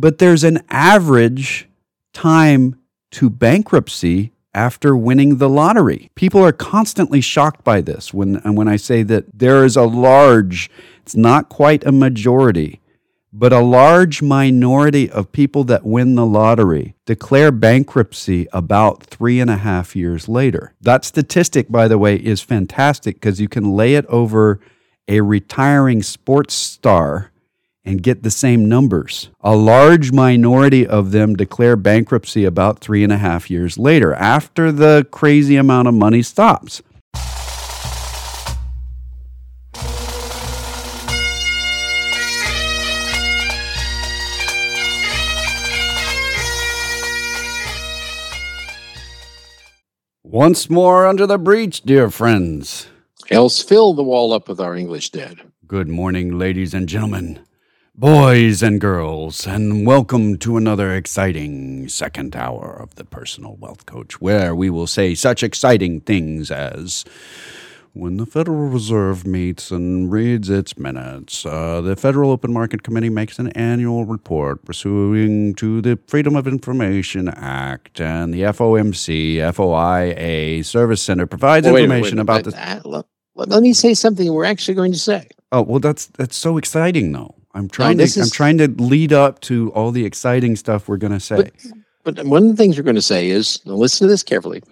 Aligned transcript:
but 0.00 0.18
there's 0.18 0.44
an 0.44 0.62
average 0.70 1.68
time 2.12 2.78
to 3.12 3.30
bankruptcy 3.30 4.32
after 4.54 4.96
winning 4.96 5.36
the 5.36 5.48
lottery. 5.48 6.10
People 6.14 6.42
are 6.42 6.52
constantly 6.52 7.20
shocked 7.20 7.62
by 7.62 7.80
this 7.80 8.12
when 8.12 8.36
and 8.36 8.56
when 8.56 8.68
I 8.68 8.76
say 8.76 9.02
that 9.04 9.26
there 9.38 9.64
is 9.64 9.76
a 9.76 9.82
large, 9.82 10.70
it's 11.02 11.14
not 11.14 11.48
quite 11.48 11.84
a 11.84 11.92
majority, 11.92 12.80
but 13.32 13.52
a 13.52 13.60
large 13.60 14.22
minority 14.22 15.10
of 15.10 15.32
people 15.32 15.64
that 15.64 15.84
win 15.84 16.14
the 16.14 16.24
lottery 16.24 16.94
declare 17.04 17.52
bankruptcy 17.52 18.48
about 18.52 19.02
three 19.02 19.40
and 19.40 19.50
a 19.50 19.58
half 19.58 19.94
years 19.94 20.26
later. 20.26 20.74
That 20.80 21.04
statistic, 21.04 21.70
by 21.70 21.86
the 21.86 21.98
way, 21.98 22.16
is 22.16 22.40
fantastic 22.40 23.16
because 23.16 23.40
you 23.40 23.48
can 23.48 23.72
lay 23.72 23.94
it 23.94 24.06
over 24.06 24.58
a 25.06 25.20
retiring 25.20 26.02
sports 26.02 26.54
star 26.54 27.30
and 27.86 28.02
get 28.02 28.22
the 28.22 28.30
same 28.30 28.68
numbers. 28.68 29.30
A 29.40 29.56
large 29.56 30.12
minority 30.12 30.86
of 30.86 31.12
them 31.12 31.36
declare 31.36 31.76
bankruptcy 31.76 32.44
about 32.44 32.80
three 32.80 33.04
and 33.04 33.12
a 33.12 33.16
half 33.16 33.48
years 33.48 33.78
later, 33.78 34.12
after 34.14 34.72
the 34.72 35.06
crazy 35.10 35.56
amount 35.56 35.88
of 35.88 35.94
money 35.94 36.20
stops. 36.20 36.82
Once 50.22 50.68
more 50.68 51.06
under 51.06 51.26
the 51.26 51.38
breach, 51.38 51.80
dear 51.82 52.10
friends. 52.10 52.88
Else 53.30 53.62
fill 53.62 53.94
the 53.94 54.02
wall 54.02 54.34
up 54.34 54.48
with 54.48 54.60
our 54.60 54.76
English 54.76 55.10
dead. 55.10 55.40
Good 55.66 55.88
morning, 55.88 56.38
ladies 56.38 56.74
and 56.74 56.88
gentlemen, 56.88 57.40
boys 57.96 58.62
and 58.62 58.80
girls, 58.80 59.46
and 59.46 59.86
welcome 59.86 60.36
to 60.38 60.56
another 60.56 60.92
exciting 60.94 61.88
second 61.88 62.36
hour 62.36 62.76
of 62.80 62.94
the 62.96 63.04
Personal 63.04 63.56
Wealth 63.56 63.86
Coach, 63.86 64.20
where 64.20 64.54
we 64.54 64.70
will 64.70 64.86
say 64.86 65.14
such 65.14 65.42
exciting 65.42 66.00
things 66.00 66.50
as 66.50 67.04
when 67.94 68.18
the 68.18 68.26
Federal 68.26 68.68
Reserve 68.68 69.26
meets 69.26 69.70
and 69.70 70.12
reads 70.12 70.50
its 70.50 70.76
minutes, 70.76 71.46
uh, 71.46 71.80
the 71.80 71.96
Federal 71.96 72.30
Open 72.30 72.52
Market 72.52 72.82
Committee 72.82 73.08
makes 73.08 73.38
an 73.38 73.48
annual 73.52 74.04
report 74.04 74.62
pursuing 74.66 75.54
to 75.54 75.80
the 75.80 75.98
Freedom 76.06 76.36
of 76.36 76.46
Information 76.46 77.28
Act, 77.28 78.00
and 78.00 78.34
the 78.34 78.42
FOMC, 78.42 79.36
FOIA 79.36 80.62
Service 80.64 81.00
Center 81.02 81.26
provides 81.26 81.66
Oh, 81.66 81.72
wait 81.72 81.84
information 81.84 82.18
wait 82.18 82.20
a 82.20 82.22
about 82.22 82.44
the. 82.44 82.50
Uh, 82.50 82.80
let, 82.84 83.06
let- 83.34 83.48
let 83.48 83.62
me 83.62 83.72
say 83.72 83.94
something 83.94 84.30
we're 84.32 84.44
actually 84.44 84.74
going 84.74 84.92
to 84.92 84.98
say. 84.98 85.28
Oh 85.52 85.62
well, 85.62 85.78
that's 85.78 86.06
that's 86.06 86.36
so 86.36 86.56
exciting 86.58 87.12
though. 87.12 87.35
I'm 87.56 87.68
trying 87.68 87.96
to 87.98 88.04
this 88.04 88.16
I'm 88.16 88.30
trying 88.30 88.58
to 88.58 88.68
lead 88.68 89.12
up 89.12 89.40
to 89.42 89.72
all 89.72 89.90
the 89.90 90.04
exciting 90.04 90.56
stuff 90.56 90.88
we're 90.88 90.98
going 90.98 91.12
to 91.12 91.20
say. 91.20 91.50
But, 92.04 92.16
but 92.16 92.26
one 92.26 92.42
of 92.44 92.48
the 92.50 92.56
things 92.56 92.76
we're 92.76 92.84
going 92.84 92.96
to 92.96 93.02
say 93.02 93.30
is 93.30 93.60
listen 93.64 94.06
to 94.06 94.10
this 94.12 94.22
carefully. 94.22 94.62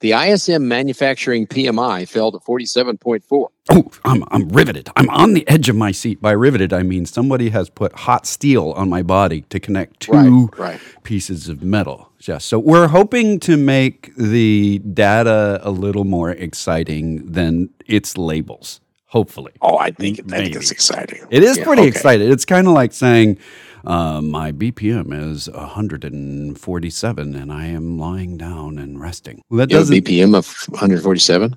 The 0.00 0.12
ISM 0.12 0.66
manufacturing 0.68 1.46
PMI 1.46 2.06
fell 2.08 2.30
to 2.32 2.38
47.4. 2.38 3.22
Oh, 3.70 3.90
I'm 4.04 4.24
I'm 4.30 4.48
riveted. 4.48 4.90
I'm 4.96 5.08
on 5.08 5.32
the 5.32 5.48
edge 5.48 5.68
of 5.70 5.76
my 5.76 5.92
seat. 5.92 6.20
By 6.20 6.32
riveted, 6.32 6.72
I 6.72 6.82
mean 6.82 7.06
somebody 7.06 7.48
has 7.50 7.70
put 7.70 7.92
hot 8.00 8.26
steel 8.26 8.72
on 8.72 8.90
my 8.90 9.02
body 9.02 9.42
to 9.48 9.58
connect 9.60 10.00
two 10.00 10.12
Right, 10.12 10.58
right. 10.58 10.80
pieces 11.04 11.48
of 11.48 11.62
metal. 11.62 12.10
Yes. 12.26 12.44
So 12.44 12.58
we're 12.58 12.88
hoping 12.88 13.38
to 13.40 13.56
make 13.56 14.14
the 14.16 14.78
data 14.80 15.60
a 15.62 15.70
little 15.70 16.04
more 16.04 16.30
exciting 16.30 17.32
than 17.32 17.70
its 17.86 18.18
labels. 18.18 18.80
Hopefully. 19.06 19.52
Oh, 19.60 19.78
I 19.78 19.90
think, 19.90 20.20
I 20.32 20.38
think 20.38 20.56
it's 20.56 20.70
exciting. 20.70 21.20
It 21.30 21.42
is 21.44 21.58
Yeah, 21.58 21.64
pretty 21.64 21.82
okay. 21.82 21.88
exciting. 21.90 22.32
It's 22.32 22.44
kind 22.44 22.66
of 22.66 22.72
like 22.72 22.92
saying, 22.92 23.38
uh, 23.84 24.20
my 24.20 24.50
BPM 24.50 25.12
is 25.32 25.48
147 25.48 27.34
and 27.34 27.52
I 27.52 27.66
am 27.66 27.98
lying 27.98 28.36
down 28.36 28.78
and 28.78 29.00
resting. 29.00 29.42
Well, 29.50 29.58
that 29.58 29.70
You 29.70 29.78
doesn't 29.78 29.94
BPM 30.04 30.34
of 30.36 30.46
147? 30.70 31.56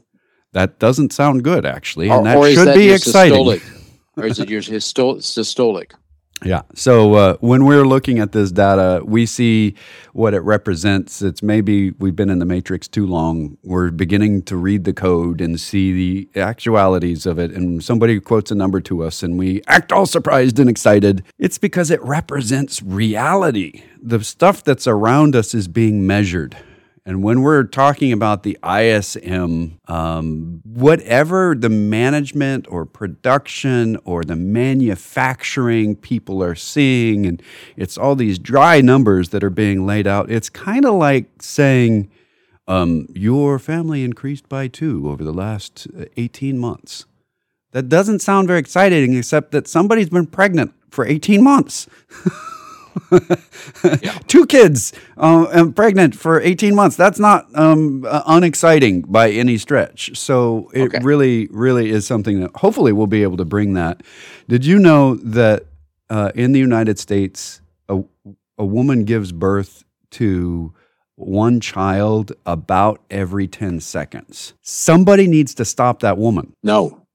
that 0.54 0.80
doesn't 0.80 1.14
sound 1.14 1.44
good 1.44 1.66
actually, 1.66 2.10
Or, 2.10 2.17
and 2.17 2.26
that 2.26 2.54
should 2.54 2.67
that 2.67 2.76
be 2.76 2.89
exciting. 2.92 3.38
systolic? 3.38 3.61
Or 4.17 4.26
is 4.26 4.39
it 4.39 4.49
your 4.49 4.61
systolic? 4.61 5.92
Yeah. 6.43 6.61
So 6.75 7.14
uh, 7.15 7.37
when 7.39 7.65
we're 7.65 7.86
looking 7.86 8.20
at 8.20 8.31
this 8.31 8.52
data, 8.52 9.02
we 9.03 9.25
see 9.25 9.73
what 10.14 10.33
it 10.33 10.42
represents. 10.42 11.21
It's 11.21 11.42
maybe 11.42 11.92
we've 11.92 12.15
been 12.15 12.30
in 12.30 12.39
the 12.39 12.45
matrix 12.45 12.87
too 12.87 13.08
long. 13.08 13.58
We're 13.64 13.89
beginning 13.89 14.43
to 14.43 14.55
read 14.55 14.83
the 14.83 14.93
code 14.93 15.42
and 15.42 15.59
see 15.59 15.93
the 15.93 16.39
actualities 16.39 17.25
of 17.25 17.39
it. 17.39 17.52
And 17.52 17.83
somebody 17.83 18.20
quotes 18.20 18.52
a 18.52 18.55
number 18.55 18.80
to 18.81 19.03
us 19.03 19.23
and 19.23 19.39
we 19.39 19.61
act 19.67 19.92
all 19.92 20.05
surprised 20.05 20.59
and 20.59 20.70
excited. 20.70 21.23
It's 21.39 21.58
because 21.58 21.89
it 21.89 22.02
represents 22.03 22.83
reality. 22.83 23.83
The 23.99 24.23
stuff 24.23 24.64
that's 24.64 24.86
around 24.86 25.36
us 25.36 25.55
is 25.55 25.67
being 25.67 26.05
measured. 26.05 26.55
And 27.08 27.23
when 27.23 27.42
we're 27.42 27.64
talking 27.64 28.12
about 28.12 28.44
the 28.44 28.58
ISM, 28.70 29.80
um, 29.88 30.62
whatever 30.66 31.56
the 31.58 31.70
management 31.70 32.68
or 32.70 32.86
production 32.86 33.95
or 34.04 34.26
the 34.26 34.36
manufacturing 34.36 35.96
people 35.96 36.44
are 36.44 36.54
seeing, 36.54 37.26
and 37.26 37.42
it's 37.78 37.98
all 37.98 38.17
these 38.17 38.38
dry 38.38 38.82
numbers 38.82 39.30
that 39.30 39.42
are 39.42 39.50
being 39.50 39.86
laid 39.86 40.06
out, 40.06 40.30
it's 40.30 40.50
kind 40.50 40.84
of 40.84 40.96
like 40.96 41.42
saying, 41.42 42.12
um, 42.67 43.08
your 43.14 43.58
family 43.58 44.04
increased 44.04 44.50
by 44.50 44.67
two 44.67 45.10
over 45.10 45.23
the 45.23 45.32
last 45.34 45.88
uh, 45.98 46.04
18 46.17 46.58
months. 46.58 47.06
That 47.72 47.88
doesn't 47.88 48.20
sound 48.20 48.50
very 48.50 48.60
exciting, 48.60 49.16
except 49.16 49.52
that 49.52 49.70
somebody's 49.70 50.10
been 50.10 50.28
pregnant 50.28 50.73
for 50.90 51.06
18 51.06 51.42
months. 51.42 51.88
Two 54.28 54.46
kids 54.46 54.94
uh, 55.18 55.48
and 55.52 55.76
pregnant 55.76 56.16
for 56.16 56.42
18 56.42 56.76
months. 56.76 56.96
That's 56.96 57.20
not 57.20 57.48
um, 57.56 58.06
uh, 58.08 58.24
unexciting 58.26 59.02
by 59.02 59.32
any 59.32 59.58
stretch. 59.58 60.18
So 60.18 60.70
it 60.74 60.84
Okay. 60.94 61.00
really, 61.04 61.48
really 61.52 61.90
is 61.90 62.06
something 62.08 62.40
that 62.42 62.52
hopefully 62.58 62.92
we'll 62.94 63.08
be 63.08 63.24
able 63.24 63.38
to 63.38 63.46
bring 63.46 63.74
that. 63.74 64.04
Did 64.48 64.66
you 64.66 64.80
know 64.80 65.16
that 65.16 65.66
uh, 66.10 66.32
in 66.36 66.52
the 66.54 66.60
United 66.60 66.98
States, 67.00 67.62
a, 67.90 68.02
a 68.58 68.66
woman 68.66 69.04
gives 69.06 69.32
birth 69.32 69.84
to 70.12 70.74
one 71.16 71.60
child 71.60 72.32
about 72.46 73.02
every 73.10 73.48
10 73.48 73.80
seconds? 73.82 74.54
Somebody 74.62 75.28
needs 75.28 75.54
to 75.56 75.66
stop 75.66 76.00
that 76.02 76.18
woman. 76.18 76.54
No. 76.64 77.07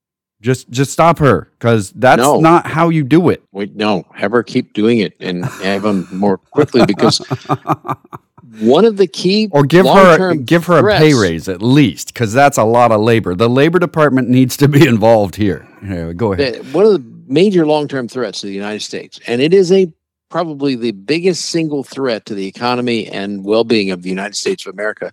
Just, 0.42 0.68
just 0.70 0.92
stop 0.92 1.18
her 1.20 1.48
because 1.58 1.90
that's 1.92 2.20
No. 2.20 2.40
not 2.40 2.66
how 2.66 2.90
you 2.90 3.02
do 3.04 3.30
it. 3.30 3.42
Wait, 3.52 3.74
no. 3.74 4.04
Have 4.14 4.32
her 4.32 4.42
keep 4.42 4.74
doing 4.74 4.98
it 4.98 5.14
and 5.20 5.44
have 5.46 5.82
them 5.82 6.06
more 6.12 6.36
quickly 6.36 6.84
because 6.84 7.18
one 8.60 8.84
of 8.84 8.96
the 8.98 9.06
key 9.06 9.48
or 9.52 9.64
give 9.64 9.86
her 9.86 10.34
give 10.34 10.66
her 10.66 10.88
a 10.88 10.98
pay 10.98 11.14
raise 11.14 11.48
at 11.48 11.62
least 11.62 12.12
because 12.12 12.32
that's 12.34 12.58
a 12.58 12.64
lot 12.64 12.92
of 12.92 13.00
labor 13.00 13.34
the 13.34 13.48
labor 13.48 13.78
department 13.78 14.28
needs 14.28 14.58
to 14.58 14.68
be 14.68 14.86
involved 14.94 15.36
here 15.36 15.66
Here, 15.82 16.12
go 16.12 16.32
ahead 16.34 16.70
one 16.74 16.84
of 16.84 16.92
the 16.92 17.12
major 17.28 17.64
long-term 17.64 18.08
threats 18.08 18.40
to 18.40 18.46
the 18.46 18.52
United 18.52 18.80
States, 18.80 19.18
and 19.26 19.40
it 19.40 19.54
is 19.54 19.72
a 19.72 19.90
probably 20.28 20.74
the 20.74 20.90
biggest 20.92 21.46
single 21.46 21.82
threat 21.82 22.26
to 22.26 22.34
the 22.34 22.46
economy 22.46 23.06
and 23.08 23.44
well-being 23.44 23.90
of 23.90 24.02
the 24.02 24.08
United 24.10 24.34
States 24.34 24.66
of 24.66 24.74
America, 24.74 25.12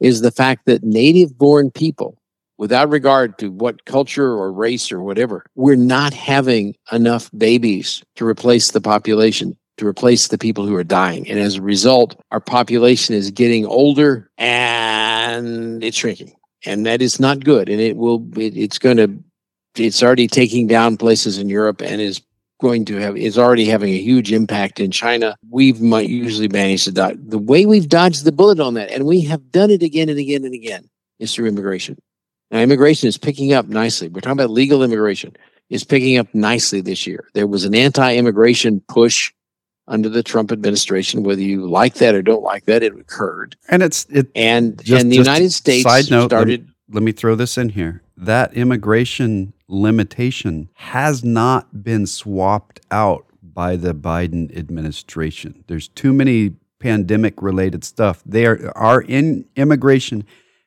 is 0.00 0.20
the 0.20 0.30
fact 0.32 0.64
that 0.66 0.82
native-born 0.82 1.70
people, 1.70 2.16
without 2.60 2.90
regard 2.90 3.38
to 3.38 3.50
what 3.50 3.86
culture 3.86 4.32
or 4.32 4.52
race 4.52 4.92
or 4.92 5.00
whatever, 5.02 5.46
we're 5.54 5.74
not 5.74 6.12
having 6.12 6.76
enough 6.92 7.30
babies 7.36 8.04
to 8.16 8.26
replace 8.26 8.70
the 8.72 8.80
population. 8.82 9.56
To 9.78 9.86
replace 9.86 10.28
the 10.28 10.36
people 10.36 10.66
who 10.66 10.76
are 10.76 10.84
dying. 10.84 11.26
And 11.26 11.38
as 11.38 11.54
a 11.54 11.62
result, 11.62 12.20
our 12.32 12.40
population 12.40 13.14
is 13.14 13.30
getting 13.30 13.64
older 13.64 14.30
and 14.36 15.82
it's 15.82 15.96
shrinking. 15.96 16.34
And 16.66 16.84
that 16.84 17.00
is 17.00 17.18
not 17.18 17.44
good. 17.44 17.70
And 17.70 17.80
it 17.80 17.96
will, 17.96 18.28
it, 18.36 18.54
it's 18.58 18.78
going 18.78 18.98
to 18.98 19.24
it's 19.76 20.02
already 20.02 20.26
taking 20.26 20.66
down 20.66 20.98
places 20.98 21.38
in 21.38 21.48
Europe 21.48 21.80
and 21.80 21.98
is 21.98 22.20
going 22.60 22.84
to 22.84 22.96
have 22.96 23.16
is 23.16 23.38
already 23.38 23.64
having 23.64 23.94
a 23.94 24.02
huge 24.02 24.32
impact 24.32 24.80
in 24.80 24.90
China. 24.90 25.34
We've 25.48 25.80
might 25.80 26.10
usually 26.10 26.48
managed 26.48 26.84
to 26.84 26.92
dodge 26.92 27.16
the 27.18 27.38
way 27.38 27.64
we've 27.64 27.88
dodged 27.88 28.24
the 28.24 28.32
bullet 28.32 28.60
on 28.60 28.74
that, 28.74 28.90
and 28.90 29.06
we 29.06 29.22
have 29.22 29.50
done 29.50 29.70
it 29.70 29.82
again 29.82 30.10
and 30.10 30.18
again 30.18 30.44
and 30.44 30.52
again, 30.52 30.90
is 31.18 31.34
through 31.34 31.46
immigration. 31.46 31.96
Now 32.50 32.58
immigration 32.60 33.08
is 33.08 33.16
picking 33.18 33.52
up 33.52 33.68
nicely. 33.68 34.08
We're 34.08 34.20
talking 34.20 34.38
about 34.38 34.50
legal 34.50 34.82
immigration 34.82 35.36
is 35.68 35.84
picking 35.84 36.18
up 36.18 36.26
nicely 36.34 36.80
this 36.80 37.06
year. 37.06 37.28
There 37.34 37.46
was 37.46 37.64
an 37.64 37.74
anti-immigration 37.74 38.80
push 38.88 39.32
under 39.86 40.08
the 40.08 40.22
Trump 40.22 40.52
administration, 40.52 41.22
whether 41.22 41.40
you 41.40 41.68
like 41.68 41.94
that 41.94 42.14
or 42.14 42.22
don't 42.22 42.42
like 42.42 42.64
that, 42.66 42.82
it 42.82 42.92
occurred. 42.94 43.56
and 43.68 43.82
it's 43.82 44.06
it 44.10 44.28
And 44.34 44.82
Just- 44.82 45.02
and 45.02 45.10
the 45.12 45.16
United 45.16 45.50
States 45.52 45.82
side 45.82 46.10
note, 46.10 46.16
let 46.18 46.22
me- 46.22 46.28
started 46.28 46.68
let 46.92 47.02
me 47.04 47.12
throw 47.12 47.34
this 47.36 47.56
in 47.56 47.68
here 47.70 48.02
that 48.16 48.52
immigration 48.54 49.52
limitation 49.68 50.68
has 50.74 51.22
not 51.24 51.84
been 51.84 52.04
swapped 52.06 52.80
out 52.90 53.26
by 53.42 53.76
the 53.76 53.94
biden 53.94 54.54
administration 54.56 55.62
there's 55.68 55.86
too 55.88 56.12
many 56.12 56.54
pandemic 56.80 57.40
related 57.40 57.84
stuff 57.84 58.22
there 58.26 58.76
our 58.76 59.00
in 59.02 59.44
immigration 59.56 60.24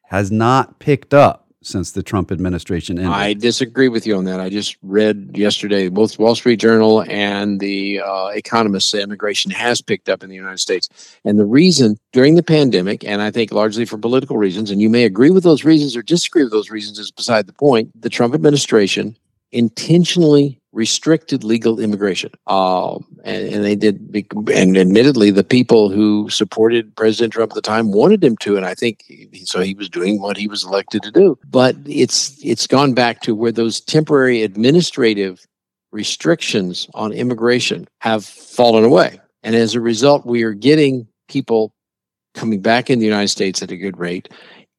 has 0.10 0.32
not 0.32 0.80
picked 0.80 1.14
up 1.14 1.43
since 1.64 1.92
the 1.92 2.04
Trump 2.04 2.32
administration 2.32 2.98
ended. 2.98 3.14
I 3.14 3.34
disagree 3.34 3.90
with 3.90 4.06
you 4.06 4.16
on 4.16 4.26
that. 4.26 4.40
I 4.40 4.50
just 4.50 4.78
read 4.82 5.32
yesterday 5.36 5.90
both 5.90 6.20
Wall 6.20 6.36
Street 6.36 6.58
Journal 6.58 7.04
and 7.10 7.60
the 7.60 8.02
uh, 8.02 8.28
Economist 8.28 8.90
say 8.90 9.02
immigration 9.02 9.52
has 9.52 9.82
picked 9.82 10.10
up 10.10 10.24
in 10.24 10.30
the 10.30 10.36
United 10.36 10.60
States. 10.60 10.90
And 11.26 11.40
the 11.40 11.46
reason 11.46 11.98
during 12.12 12.36
the 12.36 12.44
pandemic, 12.44 13.04
and 13.04 13.22
I 13.22 13.32
think 13.32 13.52
largely 13.52 13.86
for 13.86 13.98
political 13.98 14.38
reasons, 14.38 14.72
and 14.72 14.82
you 14.82 14.90
may 14.90 15.04
agree 15.06 15.30
with 15.30 15.44
those 15.44 15.64
reasons 15.64 15.96
or 15.96 16.04
disagree 16.04 16.44
with 16.44 16.52
those 16.52 16.70
reasons, 16.70 17.00
is 17.00 17.12
beside 17.12 17.48
the 17.48 17.54
point. 17.54 17.90
The 18.00 18.10
Trump 18.10 18.34
administration 18.34 19.18
intentionally 19.52 20.60
restricted 20.74 21.44
legal 21.44 21.80
immigration. 21.80 22.32
Um, 22.48 23.06
and, 23.24 23.48
and, 23.48 23.64
they 23.64 23.76
did, 23.76 24.28
and 24.54 24.78
admittedly, 24.78 25.32
the 25.32 25.44
people 25.44 25.90
who 25.90 26.30
supported 26.30 26.94
President 26.96 27.32
Trump 27.32 27.52
at 27.52 27.56
the 27.56 27.62
time 27.62 27.92
wanted 27.92 28.24
him 28.24 28.36
to, 28.38 28.58
and 28.58 28.66
I 28.66 28.74
think 28.74 29.06
so. 29.46 29.62
He 29.62 29.76
was 29.76 29.88
doing 29.88 30.20
what 30.20 30.36
he 30.36 30.48
was 30.48 30.66
elected 30.66 31.04
to 31.04 31.12
do. 31.12 31.38
But 31.50 31.76
it's 31.86 32.38
it's 32.44 32.68
gone 32.68 32.94
back 32.94 33.22
to 33.22 33.36
where 33.36 33.52
those 33.52 33.80
temporary 33.80 34.42
administrative 34.42 35.46
restrictions 35.92 36.90
on 36.96 37.14
immigration 37.14 37.88
have 38.02 38.26
fallen 38.26 38.84
away, 38.84 39.20
and 39.44 39.56
as 39.56 39.76
a 39.76 39.82
result, 39.82 40.26
we 40.26 40.44
are 40.44 40.54
getting 40.54 41.08
people 41.30 41.74
coming 42.34 42.62
back 42.62 42.90
in 42.90 42.98
the 42.98 43.06
United 43.06 43.30
States 43.30 43.62
at 43.62 43.72
a 43.72 43.78
good 43.78 43.98
rate 43.98 44.28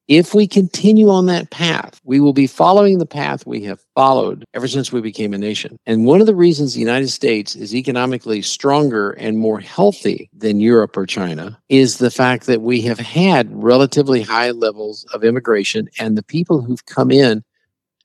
if 0.07 0.35
we 0.35 0.47
continue 0.47 1.09
on 1.09 1.25
that 1.25 1.49
path, 1.49 1.99
we 2.03 2.19
will 2.19 2.33
be 2.33 2.47
following 2.47 2.99
the 2.99 3.05
path 3.05 3.45
we 3.45 3.63
have 3.63 3.79
followed 3.95 4.45
ever 4.53 4.67
since 4.67 4.91
we 4.91 5.01
became 5.01 5.33
a 5.33 5.37
nation. 5.37 5.77
And 5.85 6.05
one 6.05 6.21
of 6.21 6.27
the 6.27 6.35
reasons 6.35 6.73
the 6.73 6.79
United 6.79 7.09
States 7.09 7.55
is 7.55 7.73
economically 7.73 8.41
stronger 8.41 9.11
and 9.11 9.39
more 9.39 9.59
healthy 9.59 10.29
than 10.31 10.59
Europe 10.59 10.95
or 10.95 11.05
China 11.05 11.59
is 11.69 11.97
the 11.97 12.11
fact 12.11 12.45
that 12.45 12.61
we 12.61 12.81
have 12.81 12.99
had 12.99 13.49
relatively 13.51 14.21
high 14.21 14.51
levels 14.51 15.05
of 15.13 15.23
immigration, 15.23 15.89
and 15.99 16.17
the 16.17 16.23
people 16.23 16.61
who've 16.61 16.85
come 16.85 17.09
in 17.09 17.43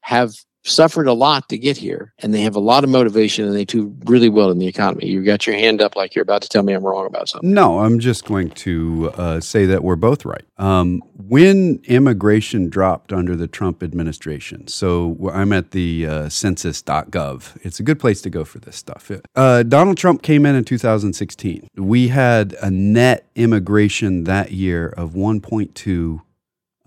have 0.00 0.34
suffered 0.62 1.06
a 1.06 1.12
lot 1.12 1.48
to 1.48 1.56
get 1.56 1.76
here 1.76 2.12
and 2.18 2.34
they 2.34 2.42
have 2.42 2.54
a 2.54 2.60
lot 2.60 2.84
of 2.84 2.90
motivation 2.90 3.46
and 3.46 3.54
they 3.54 3.64
do 3.64 3.94
really 4.04 4.28
well 4.28 4.50
in 4.50 4.58
the 4.58 4.66
economy. 4.66 5.06
You 5.06 5.24
got 5.24 5.46
your 5.46 5.56
hand 5.56 5.80
up 5.80 5.96
like 5.96 6.14
you're 6.14 6.22
about 6.22 6.42
to 6.42 6.48
tell 6.48 6.62
me 6.62 6.72
I'm 6.72 6.84
wrong 6.84 7.06
about 7.06 7.28
something. 7.28 7.52
No, 7.52 7.80
I'm 7.80 7.98
just 7.98 8.26
going 8.26 8.50
to 8.50 9.10
uh, 9.16 9.40
say 9.40 9.64
that 9.66 9.82
we're 9.82 9.96
both 9.96 10.24
right. 10.24 10.44
Um, 10.58 11.02
when 11.16 11.80
immigration 11.84 12.68
dropped 12.68 13.12
under 13.12 13.36
the 13.36 13.46
Trump 13.46 13.82
administration, 13.82 14.66
so 14.68 15.30
I'm 15.32 15.52
at 15.52 15.70
the 15.70 16.06
uh, 16.06 16.28
census.gov. 16.28 17.58
It's 17.62 17.80
a 17.80 17.82
good 17.82 17.98
place 17.98 18.20
to 18.22 18.30
go 18.30 18.44
for 18.44 18.58
this 18.58 18.76
stuff. 18.76 19.10
Uh, 19.34 19.62
Donald 19.62 19.96
Trump 19.96 20.22
came 20.22 20.44
in 20.44 20.54
in 20.54 20.64
2016. 20.64 21.68
We 21.76 22.08
had 22.08 22.54
a 22.60 22.70
net 22.70 23.26
immigration 23.34 24.24
that 24.24 24.52
year 24.52 24.88
of 24.88 25.12
1.2 25.12 26.20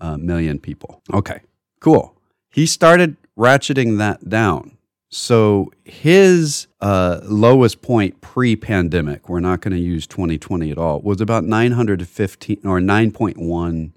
uh, 0.00 0.16
million 0.18 0.58
people. 0.58 1.02
Okay, 1.12 1.40
cool. 1.80 2.16
He 2.50 2.66
started 2.66 3.16
ratcheting 3.38 3.98
that 3.98 4.28
down. 4.28 4.76
So 5.08 5.70
his 5.84 6.66
uh, 6.80 7.20
lowest 7.22 7.82
point 7.82 8.20
pre-pandemic, 8.20 9.28
we're 9.28 9.40
not 9.40 9.60
going 9.60 9.74
to 9.74 9.80
use 9.80 10.06
2020 10.08 10.72
at 10.72 10.78
all, 10.78 11.00
was 11.00 11.20
about 11.20 11.44
915 11.44 12.60
or 12.64 12.80
9.1, 12.80 13.92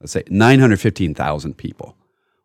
let's 0.00 0.12
say 0.12 0.22
915,000 0.28 1.56
people. 1.58 1.96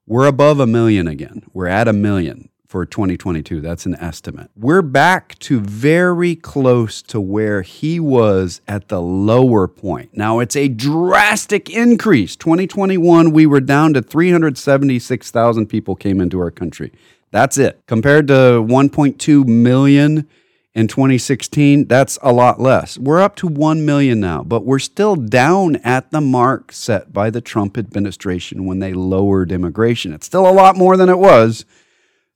We're 0.06 0.26
above 0.26 0.60
a 0.60 0.68
million 0.68 1.08
again. 1.08 1.44
We're 1.54 1.68
at 1.68 1.88
a 1.88 1.94
million 1.94 2.50
for 2.70 2.86
2022. 2.86 3.62
That's 3.62 3.88
an 3.88 3.96
estimate. 3.96 4.52
We're 4.56 4.84
back 4.84 5.40
to 5.40 5.60
very 5.60 6.36
close 6.36 7.02
to 7.02 7.20
where 7.20 7.64
he 7.64 8.00
was 8.00 8.62
at 8.68 8.90
the 8.90 9.02
lower 9.02 9.68
point. 9.68 10.12
Now, 10.14 10.38
it's 10.38 10.56
a 10.56 10.68
drastic 10.68 11.72
increase. 11.72 12.36
2021, 12.36 13.32
we 13.32 13.48
were 13.48 13.60
down 13.60 13.96
to 13.96 14.04
376,000 14.04 15.66
people 15.66 15.96
came 15.96 16.22
into 16.22 16.40
our 16.40 16.52
country. 16.52 16.94
That's 17.32 17.58
it. 17.58 17.82
Compared 17.88 18.28
to 18.28 18.64
1.2 18.64 19.48
million 19.48 20.28
in 20.76 20.88
2016, 20.88 21.88
that's 21.88 22.20
a 22.22 22.32
lot 22.32 22.62
less. 22.62 23.00
We're 23.00 23.20
up 23.20 23.36
to 23.38 23.48
1 23.48 23.84
million 23.84 24.20
now, 24.20 24.44
but 24.44 24.64
we're 24.64 24.78
still 24.78 25.16
down 25.16 25.78
at 25.78 26.12
the 26.12 26.22
mark 26.22 26.72
set 26.72 27.12
by 27.12 27.32
the 27.32 27.42
Trump 27.42 27.80
administration 27.80 28.68
when 28.68 28.78
they 28.78 28.94
lowered 28.94 29.52
immigration. 29.52 30.14
It's 30.14 30.28
still 30.28 30.48
a 30.48 30.54
lot 30.54 30.76
more 30.76 30.98
than 30.98 31.10
it 31.10 31.18
was 31.18 31.66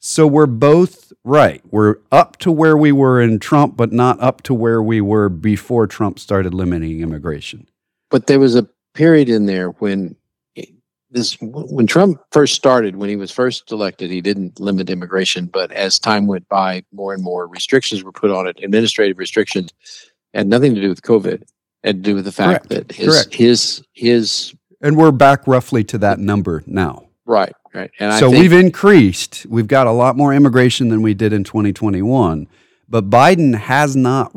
so 0.06 0.28
we're 0.28 0.48
both 0.48 1.14
right. 1.24 1.62
We're 1.72 1.96
up 2.12 2.36
to 2.40 2.52
where 2.52 2.76
we 2.76 2.92
were 2.92 3.22
in 3.22 3.40
Trump, 3.40 3.78
but 3.78 3.94
not 3.94 4.20
up 4.20 4.42
to 4.44 4.54
where 4.54 4.84
we 4.84 5.00
were 5.00 5.30
before 5.30 5.88
Trump 5.88 6.20
started 6.20 6.54
limiting 6.54 7.00
immigration. 7.00 7.70
But 8.10 8.28
there 8.28 8.40
was 8.40 8.54
a 8.54 8.68
period 8.94 9.30
in 9.30 9.46
there 9.46 9.70
when 9.70 10.18
this 11.10 11.38
when 11.40 11.88
Trump 11.88 12.22
first 12.34 12.54
started, 12.54 12.98
when 12.98 13.08
he 13.08 13.16
was 13.16 13.32
first 13.32 13.72
elected, 13.72 14.12
he 14.12 14.20
didn't 14.20 14.60
limit 14.60 14.90
immigration. 14.90 15.46
But 15.46 15.72
as 15.72 16.00
time 16.00 16.28
went 16.28 16.50
by, 16.50 16.84
more 16.92 17.14
and 17.14 17.24
more 17.24 17.48
restrictions 17.48 18.04
were 18.04 18.12
put 18.12 18.30
on 18.30 18.46
it. 18.46 18.60
Administrative 18.62 19.18
restrictions 19.18 19.72
had 20.34 20.48
nothing 20.48 20.76
to 20.76 20.82
do 20.82 20.90
with 20.90 21.02
COVID. 21.02 21.44
Had 21.86 22.04
to 22.04 22.10
do 22.10 22.16
with 22.16 22.26
the 22.26 22.32
fact 22.34 22.68
Correct. 22.68 22.90
that 22.90 22.92
his 22.96 23.08
Correct. 23.08 23.34
his 23.34 23.84
his 23.94 24.54
and 24.82 24.98
we're 24.98 25.12
back 25.12 25.48
roughly 25.48 25.86
to 25.86 25.98
that 26.00 26.20
number 26.20 26.62
now. 26.66 27.08
Right. 27.26 27.54
Right. 27.74 27.92
And 28.00 28.14
so 28.20 28.30
we've 28.30 28.54
increased. 28.54 29.46
We've 29.50 29.68
got 29.68 29.88
a 29.88 29.92
lot 29.92 30.16
more 30.16 30.34
immigration 30.34 30.90
than 30.90 31.02
we 31.02 31.14
did 31.14 31.34
in 31.34 31.44
2021. 31.44 32.48
But 32.88 33.10
Biden 33.10 33.56
has 33.56 33.96
not 33.96 34.32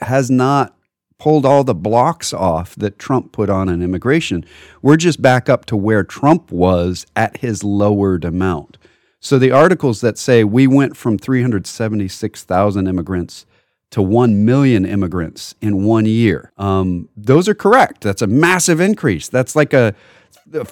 has 0.00 0.30
not 0.30 0.74
pulled 1.18 1.46
all 1.46 1.62
the 1.62 1.74
blocks 1.74 2.32
off 2.32 2.74
that 2.74 2.98
Trump 2.98 3.30
put 3.30 3.48
on 3.48 3.68
in 3.68 3.80
immigration. 3.80 4.44
We're 4.82 4.96
just 4.96 5.22
back 5.22 5.48
up 5.48 5.64
to 5.66 5.76
where 5.76 6.02
Trump 6.02 6.50
was 6.50 7.06
at 7.14 7.36
his 7.36 7.62
lowered 7.62 8.24
amount. 8.24 8.76
So 9.20 9.38
the 9.38 9.52
articles 9.52 10.00
that 10.00 10.18
say 10.18 10.42
we 10.42 10.66
went 10.66 10.96
from 10.96 11.16
376,000 11.16 12.88
immigrants 12.88 13.46
to 13.90 14.02
1 14.02 14.44
million 14.44 14.84
immigrants 14.84 15.54
in 15.60 15.84
one 15.84 16.06
year, 16.06 16.50
um, 16.58 17.08
those 17.16 17.48
are 17.48 17.54
correct. 17.54 18.00
That's 18.00 18.22
a 18.22 18.26
massive 18.26 18.80
increase. 18.80 19.28
That's 19.28 19.54
like 19.54 19.72
a 19.72 19.94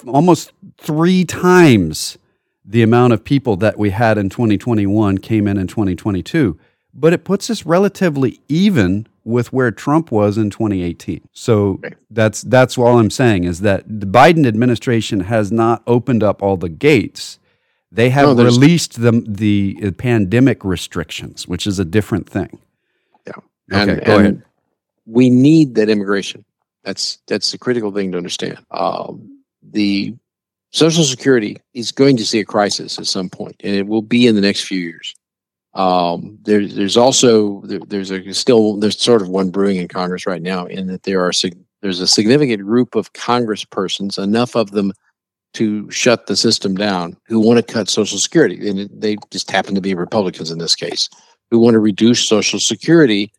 almost 0.07 0.53
three 0.77 1.25
times 1.25 2.17
the 2.63 2.83
amount 2.83 3.13
of 3.13 3.23
people 3.23 3.55
that 3.57 3.77
we 3.77 3.89
had 3.89 4.17
in 4.17 4.29
2021 4.29 5.17
came 5.17 5.47
in 5.47 5.57
in 5.57 5.67
2022. 5.67 6.59
But 6.93 7.13
it 7.13 7.23
puts 7.23 7.49
us 7.49 7.65
relatively 7.65 8.41
even 8.49 9.07
with 9.23 9.53
where 9.53 9.71
Trump 9.71 10.11
was 10.11 10.37
in 10.37 10.49
2018. 10.49 11.21
So 11.31 11.79
that's 12.09 12.41
that's 12.41 12.77
all 12.77 12.99
I'm 12.99 13.09
saying 13.09 13.45
is 13.45 13.61
that 13.61 13.83
the 13.87 14.05
Biden 14.05 14.45
administration 14.45 15.21
has 15.21 15.51
not 15.51 15.83
opened 15.87 16.23
up 16.23 16.41
all 16.41 16.57
the 16.57 16.69
gates. 16.69 17.39
They 17.91 18.09
have 18.09 18.35
no, 18.35 18.43
released 18.43 19.01
the 19.01 19.23
the 19.25 19.91
pandemic 19.91 20.65
restrictions, 20.65 21.47
which 21.47 21.65
is 21.65 21.79
a 21.79 21.85
different 21.85 22.27
thing. 22.29 22.59
Yeah. 23.25 23.33
Okay, 23.73 23.91
and, 23.93 24.05
go 24.05 24.17
and 24.17 24.27
ahead. 24.27 24.43
We 25.05 25.29
need 25.29 25.75
that 25.75 25.89
immigration. 25.89 26.45
That's 26.83 27.19
that's 27.27 27.51
the 27.51 27.57
critical 27.57 27.91
thing 27.91 28.11
to 28.11 28.17
understand. 28.17 28.59
Um, 28.71 29.40
the 29.71 30.15
Social 30.71 31.03
Security 31.03 31.57
is 31.73 31.91
going 31.91 32.17
to 32.17 32.25
see 32.25 32.39
a 32.39 32.45
crisis 32.45 32.97
at 32.97 33.07
some 33.07 33.29
point, 33.29 33.55
and 33.63 33.75
it 33.75 33.87
will 33.87 34.01
be 34.01 34.27
in 34.27 34.35
the 34.35 34.41
next 34.41 34.63
few 34.63 34.79
years. 34.79 35.13
Um, 35.73 36.37
there, 36.43 36.67
there's 36.67 36.97
also 36.97 37.61
there, 37.61 37.79
there's 37.87 38.11
a 38.11 38.33
still 38.33 38.77
there's 38.77 38.99
sort 38.99 39.21
of 39.21 39.29
one 39.29 39.49
brewing 39.49 39.77
in 39.77 39.87
Congress 39.87 40.25
right 40.25 40.41
now, 40.41 40.65
in 40.65 40.87
that 40.87 41.03
there 41.03 41.23
are 41.25 41.31
there's 41.81 41.99
a 41.99 42.07
significant 42.07 42.63
group 42.63 42.95
of 42.95 43.13
Congresspersons, 43.13 44.21
enough 44.21 44.55
of 44.55 44.71
them 44.71 44.93
to 45.53 45.89
shut 45.91 46.27
the 46.27 46.35
system 46.37 46.75
down, 46.75 47.17
who 47.25 47.39
want 47.39 47.57
to 47.57 47.73
cut 47.73 47.89
Social 47.89 48.17
Security, 48.17 48.69
and 48.69 48.89
they 48.93 49.17
just 49.31 49.51
happen 49.51 49.75
to 49.75 49.81
be 49.81 49.93
Republicans 49.93 50.51
in 50.51 50.59
this 50.59 50.75
case, 50.75 51.09
who 51.49 51.59
want 51.59 51.73
to 51.73 51.79
reduce 51.79 52.27
Social 52.27 52.59
Security 52.59 53.31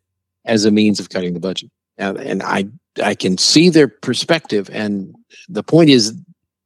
as 0.45 0.65
a 0.65 0.71
means 0.71 0.99
of 0.99 1.09
cutting 1.09 1.33
the 1.33 1.39
budget. 1.39 1.71
And, 1.97 2.17
and 2.17 2.43
I 2.43 2.65
I 3.01 3.15
can 3.15 3.37
see 3.37 3.69
their 3.69 3.87
perspective, 3.87 4.69
and 4.71 5.15
the 5.49 5.63
point 5.63 5.89
is 5.89 6.13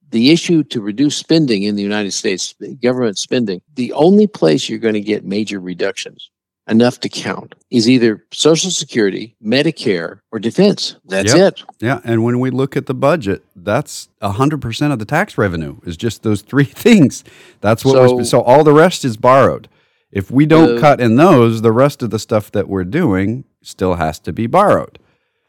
the 0.10 0.32
issue 0.32 0.64
to 0.64 0.82
reduce 0.82 1.16
spending 1.16 1.64
in 1.64 1.76
the 1.76 1.84
United 1.84 2.12
States, 2.12 2.54
government 2.82 3.18
spending, 3.18 3.62
the 3.76 3.94
only 3.94 4.28
place 4.28 4.70
you're 4.70 4.80
going 4.80 4.94
to 4.94 5.02
get 5.02 5.26
major 5.26 5.60
reductions 5.60 6.30
enough 6.68 7.00
to 7.00 7.10
count 7.10 7.56
is 7.72 7.90
either 7.90 8.26
Social 8.32 8.72
Security, 8.72 9.36
Medicare, 9.44 10.20
or 10.32 10.40
defense. 10.40 10.98
That's 11.06 11.34
yep. 11.34 11.54
it. 11.54 11.64
Yeah. 11.80 12.02
And 12.04 12.24
when 12.24 12.40
we 12.40 12.50
look 12.50 12.76
at 12.76 12.86
the 12.86 12.94
budget, 12.94 13.44
that's 13.56 14.10
100% 14.22 14.92
of 14.92 15.00
the 15.00 15.06
tax 15.06 15.38
revenue 15.38 15.78
is 15.86 15.98
just 15.98 16.24
those 16.24 16.42
three 16.42 16.64
things. 16.66 17.24
That's 17.62 17.86
what 17.86 17.94
so, 17.94 18.16
we're, 18.16 18.24
so 18.24 18.42
all 18.42 18.64
the 18.64 18.74
rest 18.74 19.06
is 19.06 19.18
borrowed. 19.18 19.70
If 20.12 20.32
we 20.32 20.46
don't 20.46 20.78
uh, 20.78 20.82
cut 20.82 21.02
in 21.02 21.16
those, 21.16 21.62
the 21.62 21.72
rest 21.72 22.02
of 22.02 22.12
the 22.12 22.20
stuff 22.20 22.52
that 22.52 22.68
we're 22.68 22.86
doing 22.86 23.44
still 23.62 23.96
has 23.96 24.20
to 24.20 24.34
be 24.34 24.48
borrowed. 24.48 25.00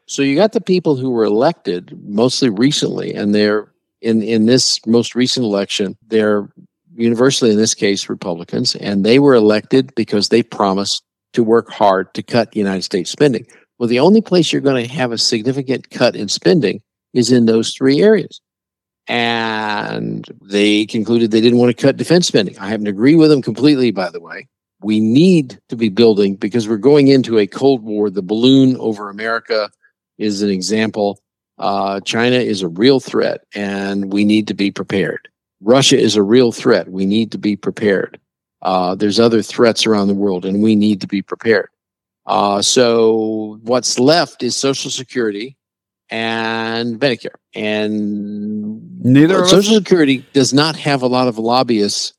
So 0.08 0.22
you 0.22 0.36
got 0.36 0.52
the 0.52 0.60
people 0.62 0.96
who 0.96 1.10
were 1.10 1.24
elected 1.24 1.98
mostly 2.08 2.50
recently, 2.50 3.14
and 3.14 3.34
they're 3.34 3.72
in 4.02 4.22
in 4.22 4.46
this 4.46 4.80
most 4.86 5.14
recent 5.14 5.44
election, 5.44 5.96
they're 6.08 6.50
universally 6.96 7.52
in 7.52 7.58
this 7.58 7.74
case 7.74 8.08
Republicans, 8.08 8.76
and 8.76 9.04
they 9.04 9.20
were 9.20 9.34
elected 9.34 9.94
because 9.96 10.30
they 10.30 10.42
promised 10.42 11.04
to 11.34 11.44
work 11.44 11.70
hard 11.70 12.14
to 12.14 12.22
cut 12.22 12.56
United 12.56 12.84
States 12.84 13.10
spending. 13.10 13.46
Well, 13.78 13.88
the 13.88 14.00
only 14.00 14.22
place 14.22 14.52
you're 14.52 14.62
going 14.62 14.84
to 14.84 14.92
have 14.92 15.12
a 15.12 15.18
significant 15.18 15.90
cut 15.90 16.16
in 16.16 16.28
spending 16.28 16.82
is 17.14 17.32
in 17.32 17.46
those 17.46 17.74
three 17.74 18.02
areas 18.02 18.40
And 19.08 20.26
they 20.42 20.86
concluded 20.86 21.30
they 21.30 21.40
didn't 21.40 21.58
want 21.58 21.76
to 21.76 21.82
cut 21.82 21.96
defense 21.98 22.28
spending. 22.28 22.58
I 22.58 22.68
happen 22.68 22.84
to 22.86 22.90
agree 22.90 23.16
with 23.16 23.30
them 23.30 23.42
completely, 23.42 23.90
by 23.90 24.10
the 24.10 24.20
way. 24.20 24.48
We 24.82 25.00
need 25.00 25.60
to 25.70 25.76
be 25.76 25.90
building 25.90 26.36
because 26.36 26.68
we're 26.68 26.78
going 26.78 27.08
into 27.08 27.38
a 27.38 27.46
Cold 27.46 27.82
War. 27.82 28.10
The 28.10 28.22
balloon 28.22 28.76
over 28.78 29.10
America 29.10 29.70
is 30.18 30.42
an 30.42 30.50
example. 30.50 31.20
Uh, 31.58 32.00
China 32.00 32.36
is 32.36 32.62
a 32.62 32.68
real 32.68 33.00
threat, 33.00 33.44
and 33.54 34.12
we 34.12 34.24
need 34.24 34.46
to 34.48 34.54
be 34.54 34.70
prepared. 34.70 35.28
Russia 35.60 35.98
is 35.98 36.16
a 36.16 36.22
real 36.22 36.52
threat. 36.52 36.88
We 36.88 37.06
need 37.06 37.32
to 37.32 37.38
be 37.38 37.56
prepared. 37.56 38.20
Uh, 38.62 38.94
there's 38.94 39.20
other 39.20 39.42
threats 39.42 39.86
around 39.86 40.08
the 40.08 40.14
world, 40.14 40.44
and 40.44 40.62
we 40.62 40.76
need 40.76 41.00
to 41.00 41.06
be 41.06 41.22
prepared. 41.22 41.68
Uh, 42.26 42.60
so 42.60 43.58
what's 43.62 43.98
left 43.98 44.42
is 44.42 44.54
Social 44.56 44.90
Security 44.90 45.56
and 46.10 46.98
Medicare, 47.00 47.36
and 47.54 49.04
neither 49.04 49.46
Social 49.46 49.74
Security 49.74 50.24
does 50.32 50.52
not 50.52 50.76
have 50.76 51.02
a 51.02 51.06
lot 51.06 51.28
of 51.28 51.38
lobbyists 51.38 52.12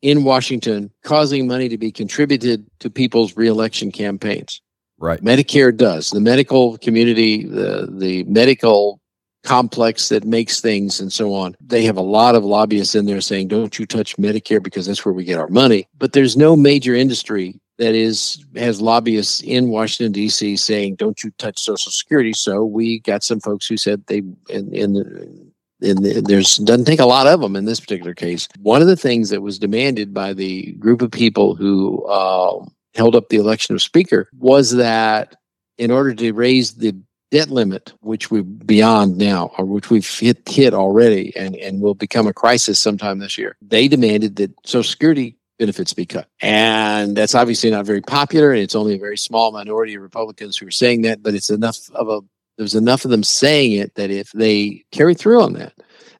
in 0.00 0.24
Washington 0.24 0.90
causing 1.04 1.46
money 1.46 1.68
to 1.68 1.78
be 1.78 1.92
contributed 1.92 2.66
to 2.80 2.90
people's 2.90 3.36
reelection 3.36 3.92
campaigns. 3.92 4.60
Right. 5.02 5.20
Medicare 5.20 5.76
does. 5.76 6.10
The 6.10 6.20
medical 6.20 6.78
community, 6.78 7.44
the 7.44 7.88
the 7.90 8.22
medical 8.22 9.00
complex 9.42 10.08
that 10.10 10.24
makes 10.24 10.60
things 10.60 11.00
and 11.00 11.12
so 11.12 11.34
on. 11.34 11.56
They 11.60 11.82
have 11.82 11.96
a 11.96 12.02
lot 12.02 12.36
of 12.36 12.44
lobbyists 12.44 12.94
in 12.94 13.06
there 13.06 13.20
saying, 13.20 13.48
don't 13.48 13.76
you 13.76 13.84
touch 13.84 14.16
Medicare 14.16 14.62
because 14.62 14.86
that's 14.86 15.04
where 15.04 15.12
we 15.12 15.24
get 15.24 15.40
our 15.40 15.48
money. 15.48 15.88
But 15.98 16.12
there's 16.12 16.36
no 16.36 16.54
major 16.54 16.94
industry 16.94 17.60
that 17.78 17.96
is 17.96 18.44
has 18.54 18.80
lobbyists 18.80 19.40
in 19.40 19.70
Washington 19.70 20.12
D.C. 20.12 20.56
saying, 20.56 20.94
"Don't 20.94 21.24
you 21.24 21.32
touch 21.38 21.58
Social 21.58 21.90
Security." 21.90 22.32
So 22.32 22.64
we 22.64 23.00
got 23.00 23.24
some 23.24 23.40
folks 23.40 23.66
who 23.66 23.76
said 23.76 24.06
they 24.06 24.22
in 24.50 24.70
the, 24.92 25.52
in 25.80 26.22
there's 26.22 26.58
doesn't 26.58 26.84
take 26.84 27.00
a 27.00 27.06
lot 27.06 27.26
of 27.26 27.40
them 27.40 27.56
in 27.56 27.64
this 27.64 27.80
particular 27.80 28.14
case. 28.14 28.46
One 28.60 28.80
of 28.80 28.86
the 28.86 28.96
things 28.96 29.30
that 29.30 29.42
was 29.42 29.58
demanded 29.58 30.14
by 30.14 30.32
the 30.32 30.74
group 30.74 31.02
of 31.02 31.10
people 31.10 31.56
who 31.56 32.04
uh, 32.04 32.64
held 32.94 33.16
up 33.16 33.28
the 33.28 33.36
election 33.36 33.74
of 33.74 33.82
speaker 33.82 34.28
was 34.38 34.72
that 34.72 35.36
in 35.78 35.90
order 35.90 36.14
to 36.14 36.32
raise 36.32 36.74
the 36.74 36.94
debt 37.30 37.48
limit, 37.48 37.92
which 38.00 38.30
we're 38.30 38.42
beyond 38.42 39.16
now, 39.16 39.50
or 39.56 39.64
which 39.64 39.88
we've 39.90 40.06
hit, 40.06 40.46
hit 40.46 40.74
already 40.74 41.34
and, 41.34 41.56
and 41.56 41.80
will 41.80 41.94
become 41.94 42.26
a 42.26 42.32
crisis 42.32 42.78
sometime 42.78 43.18
this 43.18 43.38
year. 43.38 43.56
They 43.62 43.88
demanded 43.88 44.36
that 44.36 44.52
Social 44.66 44.88
Security 44.88 45.36
benefits 45.58 45.94
be 45.94 46.04
cut. 46.04 46.28
And 46.40 47.16
that's 47.16 47.34
obviously 47.34 47.70
not 47.70 47.86
very 47.86 48.02
popular. 48.02 48.52
And 48.52 48.60
it's 48.60 48.74
only 48.74 48.96
a 48.96 48.98
very 48.98 49.16
small 49.16 49.50
minority 49.50 49.94
of 49.94 50.02
Republicans 50.02 50.56
who 50.56 50.66
are 50.66 50.72
saying 50.72 51.02
that, 51.02 51.22
but 51.22 51.34
it's 51.34 51.50
enough 51.50 51.78
of 51.94 52.08
a, 52.08 52.20
there's 52.58 52.74
enough 52.74 53.04
of 53.04 53.10
them 53.10 53.22
saying 53.22 53.72
it 53.72 53.94
that 53.94 54.10
if 54.10 54.30
they 54.32 54.84
carry 54.92 55.14
through 55.14 55.42
on 55.42 55.54
that, 55.54 55.72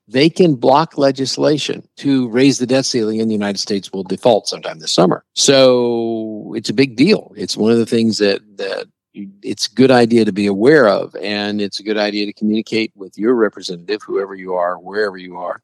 they 0.09 0.29
can 0.29 0.55
block 0.55 0.99
legislation 0.99 1.87
to 1.97 2.29
raise 2.29 2.59
the 2.59 2.67
debt 2.67 2.85
ceiling 2.85 3.21
in 3.21 3.29
the 3.29 3.35
United 3.35 3.59
States 3.59 3.93
will 3.93 4.03
default 4.03 4.49
sometime 4.49 4.79
this 4.79 4.93
summer. 4.93 5.25
So 5.35 6.53
it's 6.57 6.71
a 6.71 6.75
big 6.75 6.97
deal. 6.97 7.33
It's 7.37 7.57
one 7.57 7.73
of 7.73 7.79
the 7.79 7.87
things 7.87 8.19
that, 8.19 8.41
that 8.57 8.89
it's 9.15 9.67
a 9.67 9.75
good 9.75 9.91
idea 9.91 10.25
to 10.25 10.33
be 10.33 10.47
aware 10.47 10.89
of, 10.89 11.15
and 11.17 11.61
it's 11.61 11.79
a 11.79 11.83
good 11.83 11.99
idea 11.99 12.27
to 12.27 12.33
communicate 12.33 12.93
with 12.97 13.17
your 13.19 13.35
representative, 13.35 14.03
whoever 14.03 14.35
you 14.35 14.55
are, 14.55 14.79
wherever 14.79 15.17
you 15.17 15.37
are, 15.37 15.63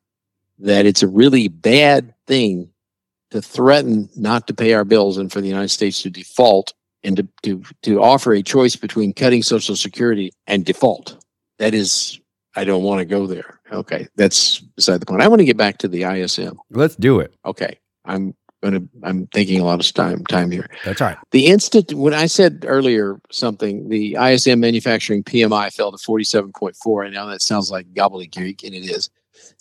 that 0.59 0.87
it's 0.87 1.03
a 1.03 1.09
really 1.09 1.49
bad 1.49 2.15
thing 2.27 2.71
to 3.31 3.43
threaten 3.43 4.09
not 4.17 4.47
to 4.47 4.55
pay 4.55 4.75
our 4.75 4.85
bills 4.85 5.19
and 5.19 5.33
for 5.33 5.41
the 5.41 5.49
United 5.49 5.69
States 5.69 6.03
to 6.03 6.11
default 6.11 6.75
and 7.05 7.17
to, 7.17 7.29
to, 7.43 7.63
to 7.83 8.03
offer 8.03 8.33
a 8.33 8.43
choice 8.43 8.77
between 8.77 9.13
cutting 9.13 9.43
Social 9.43 9.77
Security 9.77 10.33
and 10.47 10.65
default. 10.65 11.23
That 11.59 11.75
is, 11.75 12.21
I 12.55 12.65
don't 12.65 12.83
want 12.83 13.01
to 13.01 13.05
go 13.05 13.27
there. 13.27 13.58
Okay, 13.73 14.09
that's 14.17 14.61
beside 14.61 15.01
the 15.01 15.07
point. 15.07 15.23
I 15.23 15.29
want 15.29 15.41
to 15.41 15.45
get 15.45 15.57
back 15.57 15.79
to 15.79 15.89
the 15.89 16.03
ISM. 16.03 16.59
Let's 16.71 16.97
do 16.97 17.21
it. 17.21 17.35
Okay, 17.45 17.79
I'm 18.05 18.35
going 18.63 18.75
to 18.75 18.89
i'm 19.05 19.27
thinking 19.29 19.61
a 19.61 19.65
lot 19.65 19.79
of 19.79 19.93
time 19.93 20.25
time 20.27 20.51
here 20.51 20.69
that's 20.85 21.01
right 21.01 21.17
the 21.31 21.47
instant 21.47 21.93
when 21.95 22.13
i 22.13 22.27
said 22.27 22.65
earlier 22.67 23.21
something 23.31 23.89
the 23.89 24.17
ism 24.17 24.61
manufacturing 24.61 25.23
pmi 25.23 25.73
fell 25.73 25.93
to 25.93 25.99
47.4 25.99 27.05
and 27.05 27.15
now 27.15 27.27
that 27.27 27.43
sounds 27.43 27.71
like 27.71 27.93
gobbledygook 27.95 28.65
and 28.65 28.75
it 28.75 28.85
is 28.85 29.11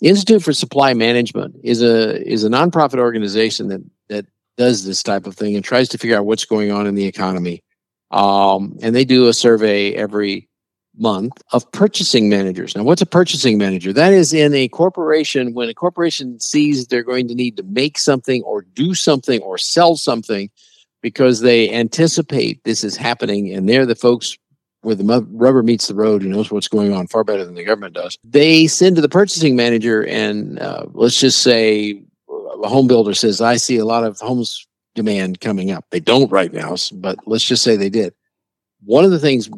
The 0.00 0.08
institute 0.08 0.42
for 0.42 0.52
supply 0.52 0.94
management 0.94 1.56
is 1.62 1.82
a 1.82 2.20
is 2.28 2.44
a 2.44 2.48
nonprofit 2.48 2.98
organization 2.98 3.68
that 3.68 3.82
that 4.08 4.26
does 4.56 4.84
this 4.84 5.02
type 5.04 5.26
of 5.26 5.36
thing 5.36 5.54
and 5.54 5.64
tries 5.64 5.88
to 5.90 5.98
figure 5.98 6.16
out 6.16 6.26
what's 6.26 6.44
going 6.44 6.72
on 6.72 6.86
in 6.86 6.96
the 6.96 7.06
economy 7.06 7.62
um, 8.10 8.76
and 8.82 8.96
they 8.96 9.04
do 9.04 9.28
a 9.28 9.34
survey 9.34 9.92
every 9.94 10.47
month 10.98 11.32
of 11.52 11.70
purchasing 11.72 12.28
managers. 12.28 12.76
Now, 12.76 12.82
what's 12.82 13.02
a 13.02 13.06
purchasing 13.06 13.58
manager? 13.58 13.92
That 13.92 14.12
is 14.12 14.32
in 14.32 14.54
a 14.54 14.68
corporation 14.68 15.54
when 15.54 15.68
a 15.68 15.74
corporation 15.74 16.40
sees 16.40 16.86
they're 16.86 17.02
going 17.02 17.28
to 17.28 17.34
need 17.34 17.56
to 17.56 17.62
make 17.62 17.98
something 17.98 18.42
or 18.42 18.62
do 18.62 18.94
something 18.94 19.40
or 19.42 19.58
sell 19.58 19.96
something 19.96 20.50
because 21.02 21.40
they 21.40 21.70
anticipate 21.70 22.62
this 22.64 22.82
is 22.82 22.96
happening 22.96 23.54
and 23.54 23.68
they're 23.68 23.86
the 23.86 23.94
folks 23.94 24.36
where 24.82 24.94
the 24.94 25.26
rubber 25.30 25.62
meets 25.62 25.88
the 25.88 25.94
road 25.94 26.22
who 26.22 26.28
knows 26.28 26.50
what's 26.50 26.68
going 26.68 26.92
on 26.92 27.06
far 27.06 27.24
better 27.24 27.44
than 27.44 27.54
the 27.54 27.64
government 27.64 27.94
does. 27.94 28.18
They 28.24 28.66
send 28.66 28.96
to 28.96 29.02
the 29.02 29.08
purchasing 29.08 29.56
manager 29.56 30.04
and 30.06 30.58
uh, 30.58 30.86
let's 30.92 31.18
just 31.18 31.42
say 31.42 32.02
a 32.62 32.68
home 32.68 32.86
builder 32.86 33.14
says, 33.14 33.40
I 33.40 33.56
see 33.56 33.76
a 33.76 33.84
lot 33.84 34.04
of 34.04 34.18
homes 34.18 34.66
demand 34.94 35.40
coming 35.40 35.70
up. 35.70 35.84
They 35.90 36.00
don't 36.00 36.30
right 36.30 36.52
now, 36.52 36.74
but 36.94 37.18
let's 37.26 37.44
just 37.44 37.62
say 37.62 37.76
they 37.76 37.90
did. 37.90 38.14
One 38.84 39.04
of 39.04 39.10
the 39.10 39.18
things 39.18 39.48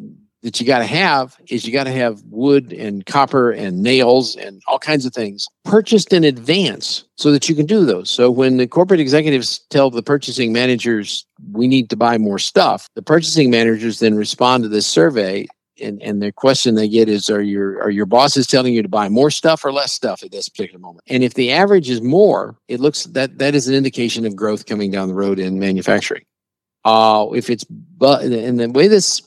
that 0.43 0.59
you 0.59 0.65
got 0.65 0.79
to 0.79 0.85
have 0.85 1.37
is 1.49 1.65
you 1.65 1.73
got 1.73 1.83
to 1.83 1.91
have 1.91 2.21
wood 2.29 2.73
and 2.73 3.05
copper 3.05 3.51
and 3.51 3.81
nails 3.83 4.35
and 4.35 4.61
all 4.67 4.79
kinds 4.79 5.05
of 5.05 5.13
things 5.13 5.47
purchased 5.63 6.13
in 6.13 6.23
advance 6.23 7.03
so 7.15 7.31
that 7.31 7.47
you 7.47 7.55
can 7.55 7.65
do 7.65 7.85
those. 7.85 8.09
So 8.09 8.31
when 8.31 8.57
the 8.57 8.67
corporate 8.67 8.99
executives 8.99 9.59
tell 9.69 9.89
the 9.89 10.03
purchasing 10.03 10.51
managers 10.51 11.25
we 11.51 11.67
need 11.67 11.89
to 11.89 11.95
buy 11.95 12.17
more 12.17 12.39
stuff, 12.39 12.87
the 12.95 13.01
purchasing 13.01 13.51
managers 13.51 13.99
then 13.99 14.15
respond 14.15 14.63
to 14.63 14.69
this 14.69 14.87
survey 14.87 15.47
and, 15.81 16.01
and 16.01 16.21
the 16.21 16.31
question 16.31 16.75
they 16.75 16.87
get 16.87 17.09
is 17.09 17.29
are 17.29 17.41
your 17.41 17.81
are 17.81 17.89
your 17.89 18.05
bosses 18.05 18.45
telling 18.45 18.73
you 18.73 18.81
to 18.81 18.89
buy 18.89 19.09
more 19.09 19.31
stuff 19.31 19.65
or 19.65 19.71
less 19.71 19.91
stuff 19.91 20.23
at 20.23 20.31
this 20.31 20.47
particular 20.49 20.79
moment 20.79 21.03
and 21.07 21.23
if 21.23 21.33
the 21.33 21.51
average 21.51 21.89
is 21.89 22.01
more 22.01 22.55
it 22.67 22.79
looks 22.79 23.05
that 23.05 23.39
that 23.39 23.55
is 23.55 23.67
an 23.67 23.73
indication 23.73 24.25
of 24.25 24.35
growth 24.35 24.65
coming 24.65 24.91
down 24.91 25.07
the 25.07 25.13
road 25.13 25.39
in 25.39 25.59
manufacturing 25.59 26.23
uh 26.85 27.25
if 27.33 27.49
it's 27.49 27.63
but 27.63 28.23
and 28.23 28.59
the 28.59 28.69
way 28.69 28.87
this 28.87 29.21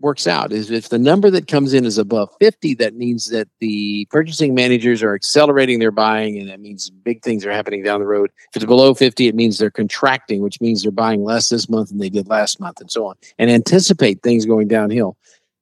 works 0.00 0.26
out 0.26 0.52
is 0.52 0.70
if 0.70 0.88
the 0.88 0.98
number 0.98 1.30
that 1.30 1.46
comes 1.46 1.74
in 1.74 1.84
is 1.84 1.98
above 1.98 2.30
50 2.40 2.74
that 2.74 2.94
means 2.94 3.30
that 3.30 3.48
the 3.60 4.06
purchasing 4.10 4.54
managers 4.54 5.02
are 5.02 5.14
accelerating 5.14 5.78
their 5.78 5.90
buying 5.90 6.38
and 6.38 6.48
that 6.48 6.60
means 6.60 6.90
big 6.90 7.22
things 7.22 7.44
are 7.44 7.52
happening 7.52 7.82
down 7.82 8.00
the 8.00 8.06
road. 8.06 8.30
If 8.50 8.56
it's 8.56 8.64
below 8.64 8.94
50 8.94 9.28
it 9.28 9.34
means 9.34 9.58
they're 9.58 9.70
contracting 9.70 10.42
which 10.42 10.60
means 10.60 10.82
they're 10.82 10.92
buying 10.92 11.24
less 11.24 11.48
this 11.48 11.68
month 11.68 11.90
than 11.90 11.98
they 11.98 12.08
did 12.08 12.28
last 12.28 12.60
month 12.60 12.80
and 12.80 12.90
so 12.90 13.06
on 13.06 13.16
and 13.38 13.50
anticipate 13.50 14.22
things 14.22 14.46
going 14.46 14.68
downhill. 14.68 15.16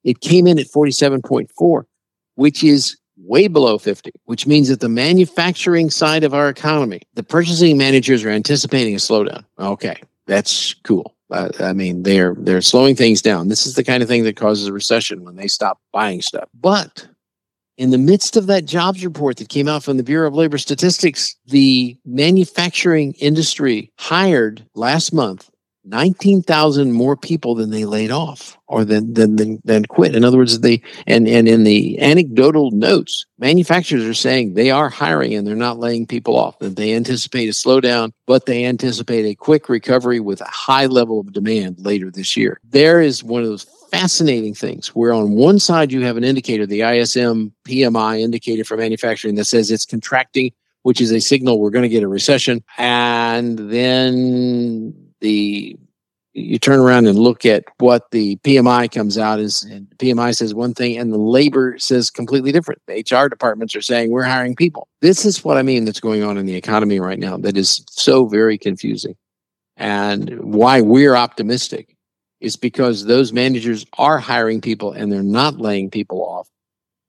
It 0.04 0.20
came 0.20 0.46
in 0.46 0.58
at 0.58 0.66
47.4 0.66 1.84
which 2.36 2.62
is 2.62 2.96
way 3.16 3.48
below 3.48 3.78
50 3.78 4.12
which 4.24 4.46
means 4.46 4.68
that 4.68 4.80
the 4.80 4.88
manufacturing 4.88 5.90
side 5.90 6.24
of 6.24 6.34
our 6.34 6.48
economy 6.48 7.02
the 7.14 7.24
purchasing 7.24 7.76
managers 7.76 8.24
are 8.24 8.30
anticipating 8.30 8.94
a 8.94 8.98
slowdown. 8.98 9.44
Okay 9.58 10.00
that's 10.26 10.74
cool 10.84 11.14
uh, 11.30 11.50
I 11.60 11.72
mean, 11.72 12.02
they're 12.02 12.34
they're 12.38 12.62
slowing 12.62 12.96
things 12.96 13.22
down. 13.22 13.48
This 13.48 13.66
is 13.66 13.74
the 13.74 13.84
kind 13.84 14.02
of 14.02 14.08
thing 14.08 14.24
that 14.24 14.36
causes 14.36 14.66
a 14.66 14.72
recession 14.72 15.24
when 15.24 15.36
they 15.36 15.48
stop 15.48 15.80
buying 15.92 16.22
stuff. 16.22 16.48
But 16.54 17.06
in 17.76 17.90
the 17.90 17.98
midst 17.98 18.36
of 18.36 18.46
that 18.46 18.64
jobs 18.64 19.04
report 19.04 19.36
that 19.36 19.48
came 19.48 19.68
out 19.68 19.84
from 19.84 19.96
the 19.96 20.02
Bureau 20.02 20.26
of 20.26 20.34
Labor 20.34 20.58
Statistics, 20.58 21.36
the 21.46 21.96
manufacturing 22.04 23.12
industry 23.14 23.92
hired 23.98 24.64
last 24.74 25.12
month 25.12 25.50
19,000 25.88 26.92
more 26.92 27.16
people 27.16 27.54
than 27.54 27.70
they 27.70 27.84
laid 27.84 28.10
off 28.10 28.58
or 28.66 28.84
than, 28.84 29.14
than, 29.14 29.36
than, 29.36 29.60
than 29.64 29.84
quit. 29.86 30.14
In 30.14 30.24
other 30.24 30.36
words, 30.36 30.60
they, 30.60 30.82
and, 31.06 31.26
and 31.26 31.48
in 31.48 31.64
the 31.64 31.98
anecdotal 32.00 32.70
notes, 32.70 33.24
manufacturers 33.38 34.04
are 34.04 34.14
saying 34.14 34.54
they 34.54 34.70
are 34.70 34.88
hiring 34.90 35.34
and 35.34 35.46
they're 35.46 35.56
not 35.56 35.78
laying 35.78 36.06
people 36.06 36.38
off, 36.38 36.58
that 36.58 36.76
they 36.76 36.94
anticipate 36.94 37.48
a 37.48 37.52
slowdown, 37.52 38.12
but 38.26 38.46
they 38.46 38.64
anticipate 38.64 39.24
a 39.24 39.34
quick 39.34 39.68
recovery 39.68 40.20
with 40.20 40.40
a 40.40 40.48
high 40.48 40.86
level 40.86 41.20
of 41.20 41.32
demand 41.32 41.76
later 41.78 42.10
this 42.10 42.36
year. 42.36 42.60
There 42.64 43.00
is 43.00 43.24
one 43.24 43.42
of 43.42 43.48
those 43.48 43.64
fascinating 43.90 44.54
things 44.54 44.88
where 44.88 45.12
on 45.12 45.32
one 45.32 45.58
side 45.58 45.92
you 45.92 46.02
have 46.02 46.16
an 46.16 46.24
indicator, 46.24 46.66
the 46.66 46.82
ISM 46.82 47.52
PMI 47.64 48.20
indicator 48.20 48.64
for 48.64 48.76
manufacturing 48.76 49.36
that 49.36 49.46
says 49.46 49.70
it's 49.70 49.86
contracting, 49.86 50.52
which 50.82 51.00
is 51.00 51.10
a 51.10 51.20
signal 51.20 51.58
we're 51.58 51.70
going 51.70 51.82
to 51.82 51.88
get 51.88 52.02
a 52.02 52.08
recession. 52.08 52.62
And 52.76 53.58
then 53.58 55.07
the 55.20 55.76
you 56.38 56.58
turn 56.58 56.78
around 56.78 57.06
and 57.06 57.18
look 57.18 57.44
at 57.44 57.64
what 57.78 58.10
the 58.10 58.36
PMI 58.36 58.92
comes 58.92 59.18
out 59.18 59.40
is, 59.40 59.62
and 59.64 59.88
PMI 59.98 60.36
says 60.36 60.54
one 60.54 60.74
thing, 60.74 60.96
and 60.96 61.12
the 61.12 61.18
labor 61.18 61.78
says 61.78 62.10
completely 62.10 62.52
different. 62.52 62.80
The 62.86 63.04
HR 63.10 63.28
departments 63.28 63.74
are 63.74 63.82
saying 63.82 64.10
we're 64.10 64.22
hiring 64.22 64.54
people. 64.54 64.88
This 65.00 65.24
is 65.24 65.44
what 65.44 65.56
I 65.56 65.62
mean 65.62 65.84
that's 65.84 66.00
going 66.00 66.22
on 66.22 66.38
in 66.38 66.46
the 66.46 66.54
economy 66.54 67.00
right 67.00 67.18
now 67.18 67.36
that 67.38 67.56
is 67.56 67.84
so 67.90 68.26
very 68.26 68.58
confusing. 68.58 69.16
And 69.76 70.38
why 70.40 70.80
we're 70.80 71.14
optimistic 71.14 71.96
is 72.40 72.56
because 72.56 73.04
those 73.04 73.32
managers 73.32 73.84
are 73.96 74.18
hiring 74.18 74.60
people 74.60 74.92
and 74.92 75.10
they're 75.10 75.22
not 75.22 75.58
laying 75.58 75.90
people 75.90 76.22
off. 76.22 76.48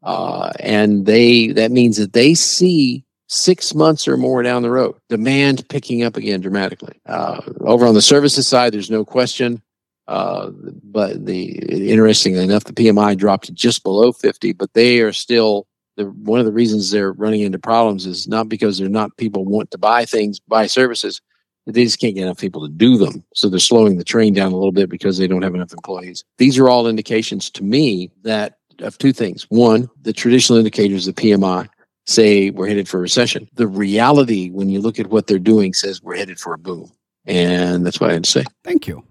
Uh, 0.01 0.51
and 0.59 1.05
they 1.05 1.47
that 1.49 1.71
means 1.71 1.97
that 1.97 2.13
they 2.13 2.33
see 2.33 3.03
six 3.29 3.75
months 3.75 4.07
or 4.07 4.17
more 4.17 4.41
down 4.41 4.63
the 4.63 4.71
road 4.71 4.95
demand 5.07 5.67
picking 5.69 6.03
up 6.03 6.17
again 6.17 6.41
dramatically. 6.41 6.99
Uh, 7.05 7.41
over 7.61 7.85
on 7.85 7.93
the 7.93 8.01
services 8.01 8.47
side, 8.47 8.73
there's 8.73 8.91
no 8.91 9.05
question. 9.05 9.61
Uh, 10.07 10.49
but 10.83 11.27
the 11.27 11.59
interestingly 11.91 12.43
enough, 12.43 12.63
the 12.63 12.73
PMI 12.73 13.15
dropped 13.15 13.53
just 13.53 13.83
below 13.83 14.11
50, 14.11 14.53
but 14.53 14.73
they 14.73 15.01
are 15.01 15.13
still 15.13 15.67
the 15.97 16.05
one 16.05 16.39
of 16.39 16.47
the 16.47 16.51
reasons 16.51 16.89
they're 16.89 17.11
running 17.13 17.41
into 17.41 17.59
problems 17.59 18.07
is 18.07 18.27
not 18.27 18.49
because 18.49 18.79
they're 18.79 18.89
not 18.89 19.15
people 19.17 19.45
want 19.45 19.69
to 19.71 19.77
buy 19.77 20.05
things, 20.05 20.39
buy 20.39 20.65
services. 20.65 21.21
They 21.67 21.83
just 21.83 21.99
can't 21.99 22.15
get 22.15 22.23
enough 22.23 22.39
people 22.39 22.65
to 22.65 22.73
do 22.73 22.97
them. 22.97 23.23
So 23.35 23.47
they're 23.47 23.59
slowing 23.59 23.99
the 23.99 24.03
train 24.03 24.33
down 24.33 24.51
a 24.51 24.55
little 24.55 24.71
bit 24.71 24.89
because 24.89 25.19
they 25.19 25.27
don't 25.27 25.43
have 25.43 25.53
enough 25.53 25.71
employees. 25.71 26.23
These 26.39 26.57
are 26.57 26.67
all 26.67 26.87
indications 26.87 27.51
to 27.51 27.63
me 27.63 28.09
that 28.23 28.57
of 28.79 28.97
two 28.97 29.13
things. 29.13 29.45
One, 29.49 29.87
the 30.01 30.13
traditional 30.13 30.57
indicators 30.57 31.07
of 31.07 31.13
PMI 31.13 31.69
say 32.09 32.49
we're 32.49 32.67
headed 32.67 32.89
for 32.89 32.97
a 32.97 33.01
recession. 33.01 33.47
The 33.53 33.67
reality, 33.67 34.49
when 34.49 34.69
you 34.69 34.81
look 34.81 34.99
at 34.99 35.07
what 35.07 35.27
they're 35.27 35.39
doing, 35.39 35.73
says 35.73 36.01
we're 36.01 36.17
headed 36.17 36.39
for 36.39 36.53
a 36.53 36.57
boom. 36.57 36.91
And 37.25 37.85
that's 37.85 37.99
what 37.99 38.09
I 38.09 38.13
had 38.13 38.23
to 38.23 38.31
say. 38.31 38.43
Thank 38.63 38.87
you. 38.87 39.03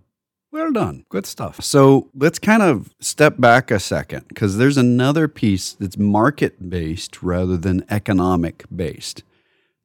Well 0.50 0.73
done. 0.73 1.05
Good 1.09 1.26
stuff. 1.26 1.62
So 1.62 2.09
let's 2.14 2.38
kind 2.38 2.62
of 2.62 2.95
step 3.00 3.35
back 3.38 3.71
a 3.71 3.78
second 3.78 4.26
because 4.28 4.57
there's 4.57 4.78
another 4.78 5.28
piece 5.28 5.75
that's 5.75 5.99
market 5.99 6.71
based 6.71 7.23
rather 7.23 7.57
than 7.57 7.85
economic 7.90 8.64
based 8.75 9.23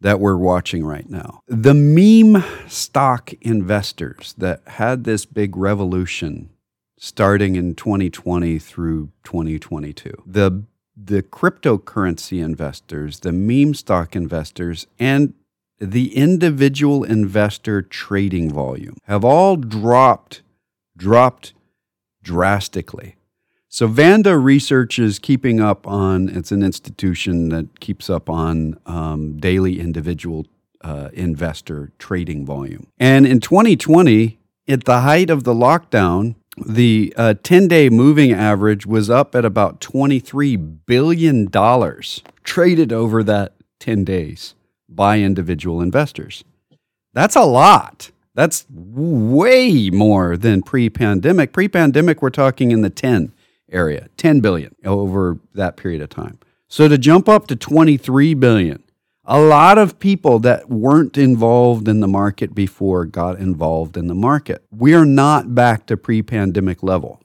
that 0.02 0.20
we're 0.20 0.38
watching 0.38 0.86
right 0.86 1.10
now. 1.10 1.42
The 1.48 1.74
meme 1.74 2.44
stock 2.68 3.34
investors 3.42 4.34
that 4.38 4.62
had 4.68 5.04
this 5.04 5.26
big 5.26 5.56
revolution 5.56 6.50
starting 6.98 7.56
in 7.56 7.76
2020 7.76 8.60
through 8.60 9.10
2022. 9.24 10.24
The 10.26 10.64
the 10.96 11.24
cryptocurrency 11.24 12.44
investors, 12.44 13.22
the 13.22 13.32
meme 13.32 13.74
stock 13.74 14.16
investors, 14.16 14.88
and 15.00 15.34
the 15.80 16.16
individual 16.16 17.04
investor 17.04 17.82
trading 17.82 18.52
volume 18.52 18.98
have 19.06 19.26
all 19.26 19.58
dropped 19.58 20.42
dropped 20.96 21.54
drastically. 22.22 23.16
So 23.68 23.88
Vanda 23.88 24.38
Research 24.38 25.00
is 25.00 25.18
keeping 25.18 25.60
up 25.60 25.88
on. 25.88 26.30
It's 26.30 26.52
an 26.52 26.62
institution 26.62 27.50
that 27.50 27.80
keeps 27.80 28.10
up 28.10 28.30
on 28.30 28.80
um, 28.86 29.38
daily 29.38 29.80
individual 29.80 30.46
uh, 30.82 31.10
investor 31.14 31.92
trading 31.98 32.46
volume. 32.46 32.88
And 33.00 33.26
in 33.26 33.40
2020, 33.40 34.38
at 34.68 34.84
the 34.86 35.02
height 35.02 35.30
of 35.30 35.44
the 35.44 35.54
lockdown, 35.54 36.36
the 36.58 37.14
uh, 37.18 37.34
10 37.44 37.68
day 37.68 37.90
moving 37.90 38.32
average 38.32 38.86
was 38.86 39.10
up 39.10 39.36
at 39.36 39.46
about 39.46 39.82
$23 39.82 40.78
billion 40.86 41.50
traded 42.44 42.94
over 42.94 43.24
that 43.24 43.54
10 43.80 44.04
days 44.04 44.56
by 44.88 45.20
individual 45.20 45.82
investors. 45.82 46.44
That's 47.14 47.36
a 47.36 47.44
lot. 47.44 48.12
That's 48.36 48.66
way 48.70 49.90
more 49.90 50.38
than 50.38 50.64
pre 50.64 50.90
pandemic. 50.90 51.54
Pre 51.54 51.68
pandemic, 51.68 52.22
we're 52.22 52.30
talking 52.30 52.72
in 52.72 52.82
the 52.82 52.90
10 52.90 53.32
area, 53.72 54.10
10 54.18 54.40
billion 54.40 54.76
over 54.84 55.40
that 55.54 55.78
period 55.78 56.02
of 56.02 56.10
time. 56.10 56.40
So 56.68 56.88
to 56.88 56.98
jump 56.98 57.30
up 57.30 57.48
to 57.48 57.56
23 57.56 58.34
billion, 58.34 58.84
a 59.26 59.40
lot 59.40 59.78
of 59.78 60.00
people 60.00 60.40
that 60.40 60.70
weren't 60.70 61.18
involved 61.18 61.88
in 61.88 62.02
the 62.02 62.08
market 62.08 62.54
before 62.54 63.06
got 63.06 63.40
involved 63.40 63.96
in 63.96 64.08
the 64.08 64.16
market. 64.16 64.64
We 64.70 64.94
are 64.94 65.06
not 65.06 65.56
back 65.56 65.86
to 65.88 65.98
pre 65.98 66.22
pandemic 66.22 66.84
level. 66.84 67.22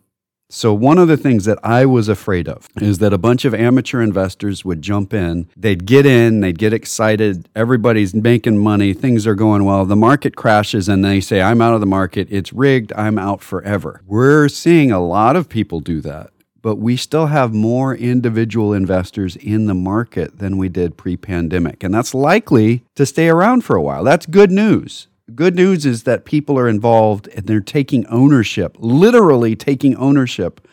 So, 0.50 0.72
one 0.72 0.96
of 0.96 1.08
the 1.08 1.18
things 1.18 1.44
that 1.44 1.58
I 1.62 1.84
was 1.84 2.08
afraid 2.08 2.48
of 2.48 2.68
is 2.80 2.98
that 2.98 3.12
a 3.12 3.18
bunch 3.18 3.44
of 3.44 3.52
amateur 3.52 4.00
investors 4.00 4.64
would 4.64 4.80
jump 4.80 5.12
in, 5.12 5.46
they'd 5.54 5.84
get 5.84 6.06
in, 6.06 6.40
they'd 6.40 6.56
get 6.56 6.72
excited, 6.72 7.50
everybody's 7.54 8.14
making 8.14 8.56
money, 8.56 8.94
things 8.94 9.26
are 9.26 9.34
going 9.34 9.66
well, 9.66 9.84
the 9.84 9.94
market 9.94 10.36
crashes, 10.36 10.88
and 10.88 11.04
they 11.04 11.20
say, 11.20 11.42
I'm 11.42 11.60
out 11.60 11.74
of 11.74 11.80
the 11.80 11.86
market, 11.86 12.28
it's 12.30 12.50
rigged, 12.50 12.94
I'm 12.94 13.18
out 13.18 13.42
forever. 13.42 14.00
We're 14.06 14.48
seeing 14.48 14.90
a 14.90 15.04
lot 15.04 15.36
of 15.36 15.50
people 15.50 15.80
do 15.80 16.00
that, 16.00 16.30
but 16.62 16.76
we 16.76 16.96
still 16.96 17.26
have 17.26 17.52
more 17.52 17.94
individual 17.94 18.72
investors 18.72 19.36
in 19.36 19.66
the 19.66 19.74
market 19.74 20.38
than 20.38 20.58
we 20.58 20.68
did 20.68 20.96
pre 20.96 21.16
pandemic, 21.16 21.82
and 21.82 21.94
that's 21.94 22.14
likely 22.14 22.84
to 22.94 23.06
stay 23.06 23.28
around 23.28 23.64
for 23.64 23.76
a 23.76 23.82
while. 23.82 24.04
That's 24.04 24.26
good 24.26 24.50
news 24.50 25.08
good 25.34 25.54
news 25.54 25.84
is 25.84 26.04
that 26.04 26.24
people 26.24 26.58
are 26.58 26.68
involved 26.68 27.28
and 27.28 27.46
they're 27.46 27.60
taking 27.60 28.06
ownership, 28.06 28.76
literally 28.78 29.54
taking 29.54 29.94
ownership 29.96 30.66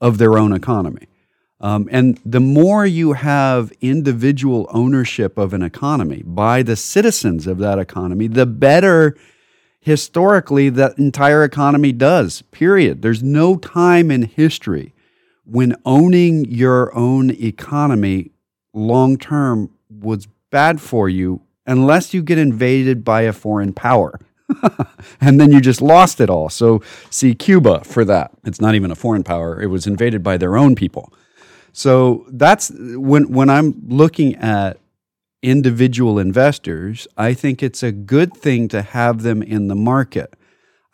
of 0.00 0.18
their 0.18 0.36
own 0.36 0.52
economy. 0.52 1.08
Um, 1.60 1.88
and 1.92 2.20
the 2.24 2.40
more 2.40 2.84
you 2.84 3.12
have 3.12 3.72
individual 3.80 4.66
ownership 4.70 5.38
of 5.38 5.54
an 5.54 5.62
economy 5.62 6.22
by 6.26 6.64
the 6.64 6.74
citizens 6.74 7.46
of 7.46 7.58
that 7.58 7.78
economy, 7.78 8.26
the 8.26 8.46
better 8.46 9.16
historically 9.78 10.68
that 10.70 10.98
entire 10.98 11.44
economy 11.44 11.92
does, 11.92 12.42
period. 12.50 13.02
There's 13.02 13.22
no 13.22 13.56
time 13.56 14.10
in 14.10 14.22
history 14.22 14.92
when 15.44 15.76
owning 15.84 16.44
your 16.44 16.94
own 16.96 17.30
economy 17.30 18.30
long 18.72 19.16
term 19.16 19.70
was 19.90 20.26
bad 20.50 20.80
for 20.80 21.08
you 21.08 21.42
unless 21.66 22.12
you 22.12 22.22
get 22.22 22.38
invaded 22.38 23.04
by 23.04 23.22
a 23.22 23.32
foreign 23.32 23.72
power. 23.72 24.18
and 25.20 25.40
then 25.40 25.50
you 25.50 25.60
just 25.60 25.80
lost 25.80 26.20
it 26.20 26.28
all. 26.28 26.50
So, 26.50 26.82
see 27.10 27.34
Cuba 27.34 27.84
for 27.84 28.04
that. 28.04 28.32
It's 28.44 28.60
not 28.60 28.74
even 28.74 28.90
a 28.90 28.94
foreign 28.94 29.24
power, 29.24 29.60
it 29.60 29.68
was 29.68 29.86
invaded 29.86 30.22
by 30.22 30.36
their 30.36 30.56
own 30.56 30.74
people. 30.74 31.12
So, 31.72 32.26
that's 32.28 32.70
when, 32.76 33.30
when 33.32 33.48
I'm 33.48 33.82
looking 33.86 34.34
at 34.36 34.78
individual 35.42 36.18
investors, 36.18 37.08
I 37.16 37.34
think 37.34 37.62
it's 37.62 37.82
a 37.82 37.92
good 37.92 38.34
thing 38.34 38.68
to 38.68 38.82
have 38.82 39.22
them 39.22 39.42
in 39.42 39.68
the 39.68 39.74
market. 39.74 40.34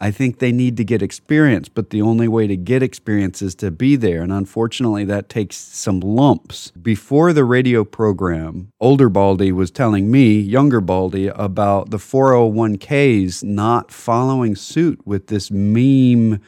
I 0.00 0.12
think 0.12 0.38
they 0.38 0.52
need 0.52 0.76
to 0.76 0.84
get 0.84 1.02
experience, 1.02 1.68
but 1.68 1.90
the 1.90 2.02
only 2.02 2.28
way 2.28 2.46
to 2.46 2.56
get 2.56 2.82
experience 2.84 3.42
is 3.42 3.56
to 3.56 3.70
be 3.72 3.96
there. 3.96 4.22
And 4.22 4.32
unfortunately, 4.32 5.04
that 5.06 5.28
takes 5.28 5.56
some 5.56 5.98
lumps. 5.98 6.70
Before 6.80 7.32
the 7.32 7.44
radio 7.44 7.84
program, 7.84 8.70
older 8.80 9.08
Baldy 9.08 9.50
was 9.50 9.72
telling 9.72 10.08
me, 10.08 10.38
younger 10.38 10.80
Baldy, 10.80 11.26
about 11.26 11.90
the 11.90 11.96
401ks 11.96 13.42
not 13.42 13.90
following 13.90 14.54
suit 14.54 15.04
with 15.04 15.26
this 15.26 15.50
meme 15.50 16.40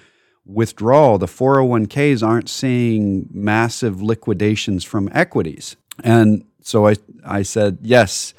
withdrawal. 0.45 1.19
The 1.19 1.27
401ks 1.27 2.25
aren't 2.25 2.49
seeing 2.49 3.29
massive 3.33 4.01
liquidations 4.01 4.85
from 4.85 5.11
equities. 5.13 5.75
And 6.05 6.45
so 6.63 6.87
I, 6.87 6.97
I 7.25 7.43
said, 7.43 7.79
yes 7.83 8.33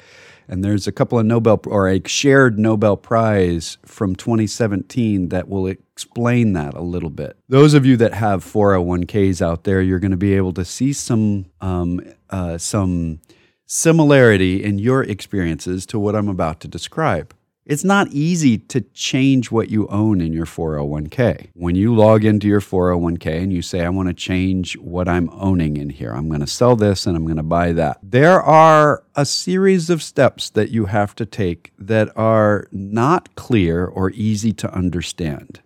and 0.52 0.62
there's 0.62 0.86
a 0.86 0.92
couple 0.92 1.18
of 1.18 1.24
Nobel 1.24 1.58
or 1.64 1.88
a 1.88 2.06
shared 2.06 2.58
Nobel 2.58 2.98
Prize 2.98 3.78
from 3.86 4.14
2017 4.14 5.30
that 5.30 5.48
will 5.48 5.66
explain 5.66 6.52
that 6.52 6.74
a 6.74 6.82
little 6.82 7.08
bit. 7.08 7.38
Those 7.48 7.72
of 7.72 7.86
you 7.86 7.96
that 7.96 8.12
have 8.12 8.44
401ks 8.44 9.40
out 9.40 9.64
there, 9.64 9.80
you're 9.80 9.98
going 9.98 10.10
to 10.10 10.18
be 10.18 10.34
able 10.34 10.52
to 10.52 10.64
see 10.66 10.92
some 10.92 11.46
um, 11.62 12.02
uh, 12.28 12.58
some 12.58 13.20
similarity 13.64 14.62
in 14.62 14.78
your 14.78 15.02
experiences 15.02 15.86
to 15.86 15.98
what 15.98 16.14
I'm 16.14 16.28
about 16.28 16.60
to 16.60 16.68
describe. 16.68 17.34
It's 17.64 17.84
not 17.84 18.08
easy 18.08 18.58
to 18.58 18.80
change 18.80 19.52
what 19.52 19.70
you 19.70 19.86
own 19.86 20.20
in 20.20 20.32
your 20.32 20.46
401k. 20.46 21.50
When 21.54 21.76
you 21.76 21.94
log 21.94 22.24
into 22.24 22.48
your 22.48 22.60
401k 22.60 23.40
and 23.40 23.52
you 23.52 23.62
say, 23.62 23.84
I 23.84 23.88
want 23.88 24.08
to 24.08 24.14
change 24.14 24.76
what 24.78 25.08
I'm 25.08 25.30
owning 25.30 25.76
in 25.76 25.90
here, 25.90 26.12
I'm 26.12 26.28
going 26.28 26.40
to 26.40 26.46
sell 26.46 26.74
this 26.74 27.06
and 27.06 27.16
I'm 27.16 27.24
going 27.24 27.36
to 27.36 27.44
buy 27.44 27.72
that, 27.72 27.98
there 28.02 28.42
are 28.42 29.04
a 29.14 29.24
series 29.24 29.90
of 29.90 30.02
steps 30.02 30.50
that 30.50 30.70
you 30.70 30.86
have 30.86 31.14
to 31.14 31.24
take 31.24 31.72
that 31.78 32.10
are 32.16 32.66
not 32.72 33.32
clear 33.36 33.86
or 33.86 34.10
easy 34.10 34.52
to 34.54 34.74
understand. 34.74 35.60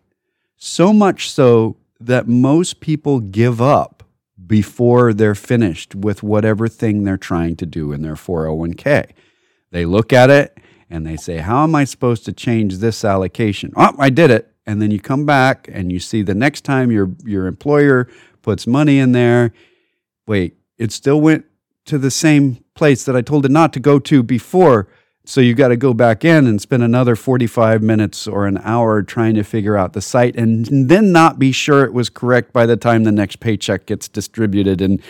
So 0.59 0.93
much 0.93 1.31
so 1.31 1.77
that 1.99 2.29
most 2.29 2.81
people 2.81 3.21
give 3.21 3.63
up 3.63 4.05
before 4.47 5.15
they're 5.15 5.35
finished 5.35 5.95
with 5.95 6.23
whatever 6.23 6.69
thing 6.69 7.05
they're 7.05 7.17
trying 7.17 7.57
to 7.57 7.65
do 7.65 7.93
in 7.93 8.03
their 8.03 8.17
401k. 8.17 9.13
They 9.71 9.87
look 9.87 10.13
at 10.13 10.29
it 10.29 10.59
and 10.91 11.07
they 11.07 11.17
say, 11.17 11.39
How 11.39 11.65
am 11.65 11.75
I 11.75 11.85
supposed 11.85 12.25
to 12.27 12.33
change 12.33 12.79
this 12.79 13.05
allocation? 13.05 13.73
Oh, 13.77 13.95
I 13.99 14.11
did 14.11 14.31
it. 14.31 14.53
And 14.67 14.83
then 14.83 14.91
you 14.91 15.01
come 15.01 15.25
back 15.25 15.69
and 15.73 15.93
you 15.93 16.01
see 16.01 16.23
the 16.23 16.35
next 16.35 16.65
time 16.65 16.91
your, 16.91 17.11
your 17.25 17.47
employer 17.47 18.09
puts 18.43 18.67
money 18.67 18.99
in 18.99 19.13
there, 19.13 19.53
wait, 20.27 20.57
it 20.77 20.93
still 20.93 21.21
went 21.21 21.45
to 21.85 21.99
the 21.99 22.11
same 22.11 22.65
place 22.75 23.05
that 23.05 23.17
I 23.17 23.23
told 23.23 23.47
it 23.47 23.51
not 23.51 23.73
to 23.75 23.81
go 23.81 23.99
to 24.01 24.23
before. 24.23 24.89
So 25.25 25.41
you 25.41 25.55
got 25.55 25.69
to 25.69 25.77
go 25.77 25.93
back 25.93 26.25
in 26.25 26.47
and 26.47 26.61
spend 26.61 26.85
another 26.85 27.17
45 27.17 27.83
minutes 27.83 28.29
or 28.29 28.47
an 28.47 28.59
hour 28.59 29.03
trying 29.03 29.35
to 29.35 29.43
figure 29.43 29.77
out 29.77 29.93
the 29.93 30.01
site 30.01 30.37
and 30.37 30.89
then 30.89 31.11
not 31.11 31.39
be 31.39 31.51
sure 31.51 31.85
it 31.85 31.93
was 31.93 32.09
correct 32.09 32.53
by 32.53 32.67
the 32.67 32.77
time 32.77 33.03
the 33.03 33.13
next 33.13 33.41
paycheck 33.41 33.87
gets 33.87 34.09
distributed. 34.09 34.81
And 34.81 35.03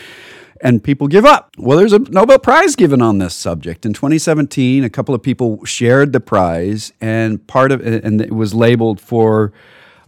and 0.60 0.82
people 0.82 1.08
give 1.08 1.24
up. 1.24 1.50
Well, 1.58 1.78
there's 1.78 1.92
a 1.92 1.98
Nobel 1.98 2.38
Prize 2.38 2.76
given 2.76 3.02
on 3.02 3.18
this 3.18 3.34
subject. 3.34 3.86
In 3.86 3.92
2017, 3.92 4.84
a 4.84 4.90
couple 4.90 5.14
of 5.14 5.22
people 5.22 5.64
shared 5.64 6.12
the 6.12 6.20
prize, 6.20 6.92
and 7.00 7.44
part 7.46 7.72
of 7.72 7.80
and 7.80 8.20
it 8.20 8.32
was 8.32 8.54
labeled 8.54 9.00
for 9.00 9.52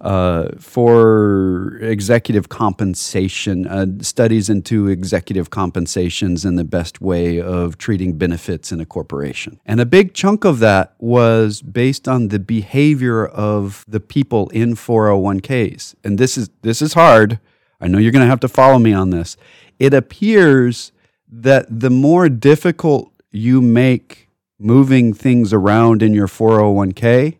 uh, 0.00 0.50
for 0.58 1.76
executive 1.80 2.48
compensation, 2.48 3.66
uh, 3.66 3.86
studies 4.00 4.48
into 4.48 4.86
executive 4.86 5.50
compensations 5.50 6.44
and 6.44 6.56
the 6.56 6.64
best 6.64 7.00
way 7.00 7.40
of 7.40 7.78
treating 7.78 8.16
benefits 8.16 8.70
in 8.70 8.80
a 8.80 8.86
corporation. 8.86 9.58
And 9.66 9.80
a 9.80 9.86
big 9.86 10.14
chunk 10.14 10.44
of 10.44 10.60
that 10.60 10.94
was 10.98 11.62
based 11.62 12.06
on 12.06 12.28
the 12.28 12.38
behavior 12.38 13.26
of 13.26 13.84
the 13.88 14.00
people 14.00 14.48
in 14.50 14.76
401ks. 14.76 15.96
And 16.04 16.16
this 16.16 16.38
is 16.38 16.48
this 16.62 16.80
is 16.80 16.94
hard. 16.94 17.40
I 17.80 17.88
know 17.88 17.98
you're 17.98 18.12
going 18.12 18.24
to 18.24 18.30
have 18.30 18.40
to 18.40 18.48
follow 18.48 18.78
me 18.78 18.92
on 18.92 19.10
this. 19.10 19.36
It 19.78 19.94
appears 19.94 20.92
that 21.30 21.66
the 21.80 21.90
more 21.90 22.28
difficult 22.28 23.12
you 23.30 23.60
make 23.60 24.28
moving 24.58 25.12
things 25.12 25.52
around 25.52 26.02
in 26.02 26.14
your 26.14 26.26
401k, 26.26 27.36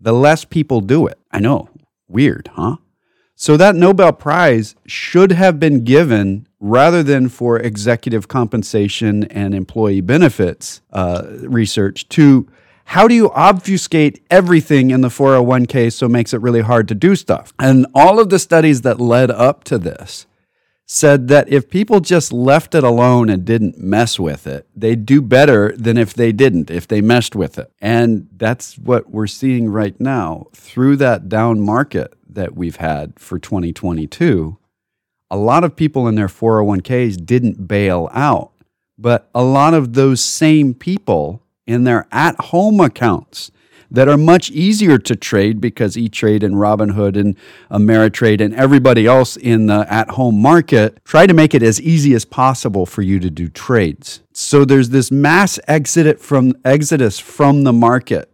the 0.00 0.12
less 0.12 0.44
people 0.44 0.80
do 0.80 1.06
it. 1.06 1.18
I 1.30 1.40
know 1.40 1.68
Weird, 2.08 2.50
huh? 2.54 2.76
So 3.34 3.56
that 3.56 3.74
Nobel 3.74 4.12
Prize 4.12 4.76
should 4.86 5.32
have 5.32 5.58
been 5.58 5.82
given 5.82 6.46
rather 6.60 7.02
than 7.02 7.28
for 7.28 7.58
executive 7.58 8.28
compensation 8.28 9.24
and 9.24 9.54
employee 9.54 10.00
benefits 10.00 10.80
uh, 10.92 11.24
research 11.40 12.08
to 12.10 12.48
how 12.88 13.08
do 13.08 13.14
you 13.14 13.30
obfuscate 13.32 14.24
everything 14.30 14.90
in 14.90 15.00
the 15.00 15.08
401k 15.08 15.92
so 15.92 16.06
makes 16.06 16.32
it 16.32 16.40
really 16.42 16.60
hard 16.60 16.86
to 16.88 16.94
do 16.94 17.16
stuff? 17.16 17.52
And 17.58 17.86
all 17.94 18.20
of 18.20 18.28
the 18.30 18.38
studies 18.38 18.82
that 18.82 19.00
led 19.00 19.30
up 19.30 19.64
to 19.64 19.78
this 19.78 20.26
said 20.86 21.28
that 21.28 21.48
if 21.48 21.70
people 21.70 22.00
just 22.00 22.32
left 22.32 22.74
it 22.74 22.84
alone 22.84 23.30
and 23.30 23.44
didn't 23.44 23.78
mess 23.78 24.18
with 24.18 24.46
it, 24.46 24.66
they'd 24.76 25.06
do 25.06 25.22
better 25.22 25.74
than 25.76 25.96
if 25.96 26.12
they 26.12 26.30
didn't, 26.30 26.70
if 26.70 26.86
they 26.86 27.00
messed 27.00 27.34
with 27.34 27.58
it. 27.58 27.70
And 27.80 28.28
that's 28.36 28.76
what 28.76 29.10
we're 29.10 29.26
seeing 29.26 29.68
right 29.70 29.98
now 29.98 30.48
through 30.52 30.96
that 30.96 31.28
down 31.28 31.60
market 31.60 32.14
that 32.28 32.54
we've 32.54 32.76
had 32.76 33.18
for 33.18 33.38
2022. 33.38 34.58
A 35.30 35.36
lot 35.36 35.64
of 35.64 35.74
people 35.74 36.06
in 36.06 36.16
their 36.16 36.28
401ks 36.28 37.24
didn't 37.24 37.66
bail 37.66 38.10
out, 38.12 38.52
but 38.98 39.30
a 39.34 39.42
lot 39.42 39.72
of 39.72 39.94
those 39.94 40.22
same 40.22 40.74
people 40.74 41.42
in 41.66 41.84
their 41.84 42.06
at 42.12 42.38
home 42.38 42.78
accounts 42.78 43.50
that 43.90 44.08
are 44.08 44.16
much 44.16 44.50
easier 44.50 44.98
to 44.98 45.16
trade 45.16 45.60
because 45.60 45.96
E-Trade 45.96 46.42
and 46.42 46.54
Robinhood 46.54 47.16
and 47.16 47.36
Ameritrade 47.70 48.40
and 48.40 48.54
everybody 48.54 49.06
else 49.06 49.36
in 49.36 49.66
the 49.66 49.86
at-home 49.92 50.40
market 50.40 51.04
try 51.04 51.26
to 51.26 51.34
make 51.34 51.54
it 51.54 51.62
as 51.62 51.80
easy 51.80 52.14
as 52.14 52.24
possible 52.24 52.86
for 52.86 53.02
you 53.02 53.20
to 53.20 53.30
do 53.30 53.48
trades. 53.48 54.20
So 54.32 54.64
there's 54.64 54.90
this 54.90 55.10
mass 55.10 55.58
exit 55.68 56.20
from 56.20 56.54
exodus 56.64 57.18
from 57.18 57.64
the 57.64 57.72
market 57.72 58.30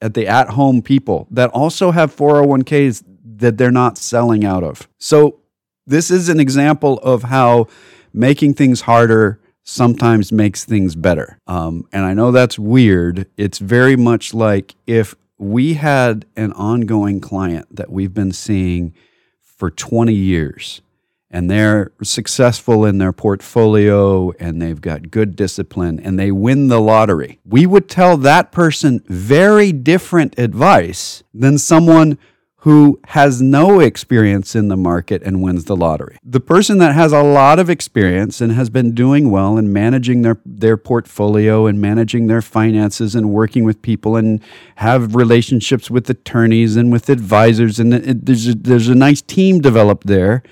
at 0.00 0.14
the 0.14 0.26
at-home 0.26 0.82
people 0.82 1.26
that 1.30 1.50
also 1.50 1.90
have 1.90 2.14
401ks 2.14 3.02
that 3.36 3.58
they're 3.58 3.70
not 3.70 3.98
selling 3.98 4.44
out 4.44 4.62
of. 4.62 4.88
So 4.98 5.40
this 5.86 6.10
is 6.10 6.28
an 6.28 6.40
example 6.40 6.98
of 6.98 7.24
how 7.24 7.68
making 8.12 8.54
things 8.54 8.82
harder 8.82 9.40
sometimes 9.64 10.30
makes 10.30 10.64
things 10.64 10.94
better. 10.94 11.40
Um, 11.46 11.88
and 11.92 12.04
I 12.04 12.14
know 12.14 12.30
that's 12.30 12.58
weird. 12.58 13.26
It's 13.36 13.58
very 13.58 13.96
much 13.96 14.34
like 14.34 14.74
if 14.86 15.14
we 15.38 15.74
had 15.74 16.26
an 16.36 16.52
ongoing 16.52 17.20
client 17.20 17.74
that 17.74 17.90
we've 17.90 18.14
been 18.14 18.32
seeing 18.32 18.94
for 19.40 19.70
20 19.70 20.12
years 20.12 20.82
and 21.30 21.50
they're 21.50 21.90
successful 22.02 22.84
in 22.84 22.98
their 22.98 23.12
portfolio 23.12 24.30
and 24.32 24.62
they've 24.62 24.80
got 24.80 25.10
good 25.10 25.34
discipline 25.34 25.98
and 25.98 26.18
they 26.18 26.30
win 26.30 26.68
the 26.68 26.80
lottery, 26.80 27.40
we 27.44 27.66
would 27.66 27.88
tell 27.88 28.16
that 28.18 28.52
person 28.52 29.02
very 29.06 29.72
different 29.72 30.38
advice 30.38 31.24
than 31.32 31.58
someone 31.58 32.18
who 32.64 32.98
has 33.08 33.42
no 33.42 33.78
experience 33.78 34.56
in 34.56 34.68
the 34.68 34.76
market 34.76 35.22
and 35.22 35.42
wins 35.42 35.66
the 35.66 35.76
lottery. 35.76 36.16
The 36.24 36.40
person 36.40 36.78
that 36.78 36.94
has 36.94 37.12
a 37.12 37.22
lot 37.22 37.58
of 37.58 37.68
experience 37.68 38.40
and 38.40 38.52
has 38.52 38.70
been 38.70 38.94
doing 38.94 39.30
well 39.30 39.58
in 39.58 39.70
managing 39.70 40.22
their, 40.22 40.38
their 40.46 40.78
portfolio 40.78 41.66
and 41.66 41.78
managing 41.78 42.26
their 42.26 42.40
finances 42.40 43.14
and 43.14 43.28
working 43.28 43.64
with 43.64 43.82
people 43.82 44.16
and 44.16 44.40
have 44.76 45.14
relationships 45.14 45.90
with 45.90 46.08
attorneys 46.08 46.74
and 46.74 46.90
with 46.90 47.10
advisors, 47.10 47.78
and 47.78 47.92
it, 47.92 48.24
there's, 48.24 48.48
a, 48.48 48.54
there's 48.54 48.88
a 48.88 48.94
nice 48.94 49.20
team 49.20 49.60
developed 49.60 50.06
there 50.06 50.42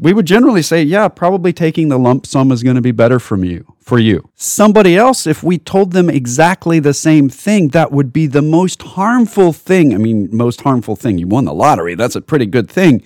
we 0.00 0.14
would 0.14 0.26
generally 0.26 0.62
say, 0.62 0.82
yeah, 0.82 1.08
probably 1.08 1.52
taking 1.52 1.90
the 1.90 1.98
lump 1.98 2.24
sum 2.24 2.50
is 2.50 2.62
going 2.62 2.76
to 2.76 2.82
be 2.82 2.90
better 2.90 3.20
from 3.20 3.44
you 3.44 3.74
for 3.80 3.98
you. 3.98 4.30
Somebody 4.34 4.96
else, 4.96 5.26
if 5.26 5.42
we 5.42 5.58
told 5.58 5.92
them 5.92 6.08
exactly 6.08 6.80
the 6.80 6.94
same 6.94 7.28
thing, 7.28 7.68
that 7.68 7.92
would 7.92 8.10
be 8.10 8.26
the 8.26 8.40
most 8.40 8.80
harmful 8.82 9.52
thing. 9.52 9.94
I 9.94 9.98
mean, 9.98 10.30
most 10.32 10.62
harmful 10.62 10.96
thing. 10.96 11.18
You 11.18 11.26
won 11.26 11.44
the 11.44 11.52
lottery. 11.52 11.94
That's 11.94 12.16
a 12.16 12.22
pretty 12.22 12.46
good 12.46 12.70
thing. 12.70 13.02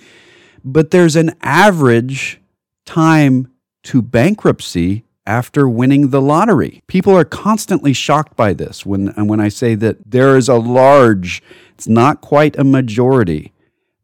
But 0.65 0.93
there's 0.93 1.17
an 1.17 1.33
average 1.43 2.41
time 2.87 3.51
to 3.85 4.01
bankruptcy 4.01 5.05
after 5.27 5.69
winning 5.69 6.11
the 6.11 6.23
lottery. 6.23 6.83
People 6.87 7.17
are 7.17 7.25
constantly 7.25 7.93
shocked 7.93 8.37
by 8.37 8.53
this 8.53 8.87
when 8.87 9.09
and 9.17 9.29
when 9.29 9.41
I 9.41 9.49
say 9.49 9.75
that 9.75 9.97
there 10.09 10.37
is 10.37 10.49
a 10.49 10.57
large, 10.57 11.43
it's 11.71 11.89
not 11.89 12.21
quite 12.21 12.57
a 12.57 12.63
majority 12.63 13.54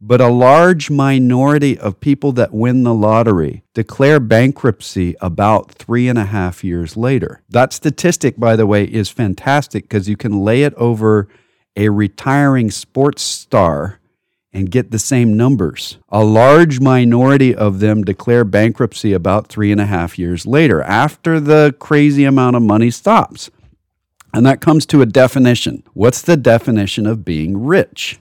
but 0.01 0.21
a 0.21 0.29
large 0.29 0.89
minority 0.91 1.79
of 1.79 2.01
people 2.01 2.33
that 2.33 2.55
win 2.55 2.85
the 2.85 2.95
lottery 2.95 3.63
declare 3.75 4.19
bankruptcy 4.19 5.15
about 5.21 5.71
three 5.73 6.09
and 6.09 6.19
a 6.19 6.25
half 6.25 6.65
years 6.65 6.97
later. 6.97 7.43
That 7.51 7.75
statistic, 7.75 8.39
by 8.39 8.57
the 8.57 8.67
way, 8.67 8.85
is 8.85 9.11
fantastic 9.11 9.85
because 9.85 10.09
you 10.09 10.17
can 10.17 10.43
lay 10.43 10.63
it 10.63 10.73
over 10.75 11.29
a 11.77 11.91
retiring 11.91 12.71
sports 12.71 13.23
star 13.23 14.01
and 14.53 14.71
get 14.71 14.91
the 14.91 14.99
same 14.99 15.37
numbers. 15.37 15.99
A 16.09 16.25
large 16.25 16.81
minority 16.81 17.55
of 17.55 17.81
them 17.81 18.03
declare 18.03 18.45
bankruptcy 18.45 19.13
about 19.13 19.47
three 19.49 19.71
and 19.71 19.81
a 19.81 19.87
half 19.87 20.19
years 20.19 20.47
later 20.47 20.83
after 20.83 21.39
the 21.39 21.75
crazy 21.79 22.25
amount 22.25 22.57
of 22.57 22.63
money 22.63 22.91
stops. 22.91 23.51
And 24.33 24.47
that 24.47 24.61
comes 24.61 24.87
to 24.87 25.03
a 25.03 25.07
definition. 25.07 25.85
What's 25.93 26.23
the 26.23 26.37
definition 26.37 27.07
of 27.07 27.25
being 27.25 27.65
rich? 27.65 28.19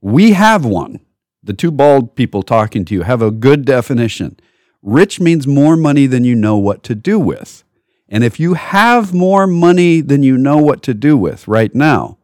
We 0.00 0.32
have 0.32 0.64
one 0.64 1.00
the 1.48 1.54
two 1.54 1.70
bald 1.70 2.14
people 2.14 2.42
talking 2.42 2.84
to 2.84 2.92
you 2.92 3.02
have 3.04 3.22
a 3.22 3.30
good 3.30 3.64
definition. 3.64 4.38
Rich 4.82 5.18
means 5.18 5.46
more 5.46 5.78
money 5.78 6.04
than 6.06 6.22
you 6.22 6.34
know 6.34 6.58
what 6.58 6.82
to 6.82 6.94
do 6.94 7.18
with. 7.18 7.64
And 8.06 8.22
if 8.22 8.38
you 8.38 8.52
have 8.52 9.14
more 9.14 9.46
money 9.46 10.02
than 10.02 10.22
you 10.22 10.36
know 10.36 10.58
what 10.58 10.82
to 10.82 10.92
do 10.92 11.16
with 11.16 11.48
right 11.48 11.74
now, 11.74 12.18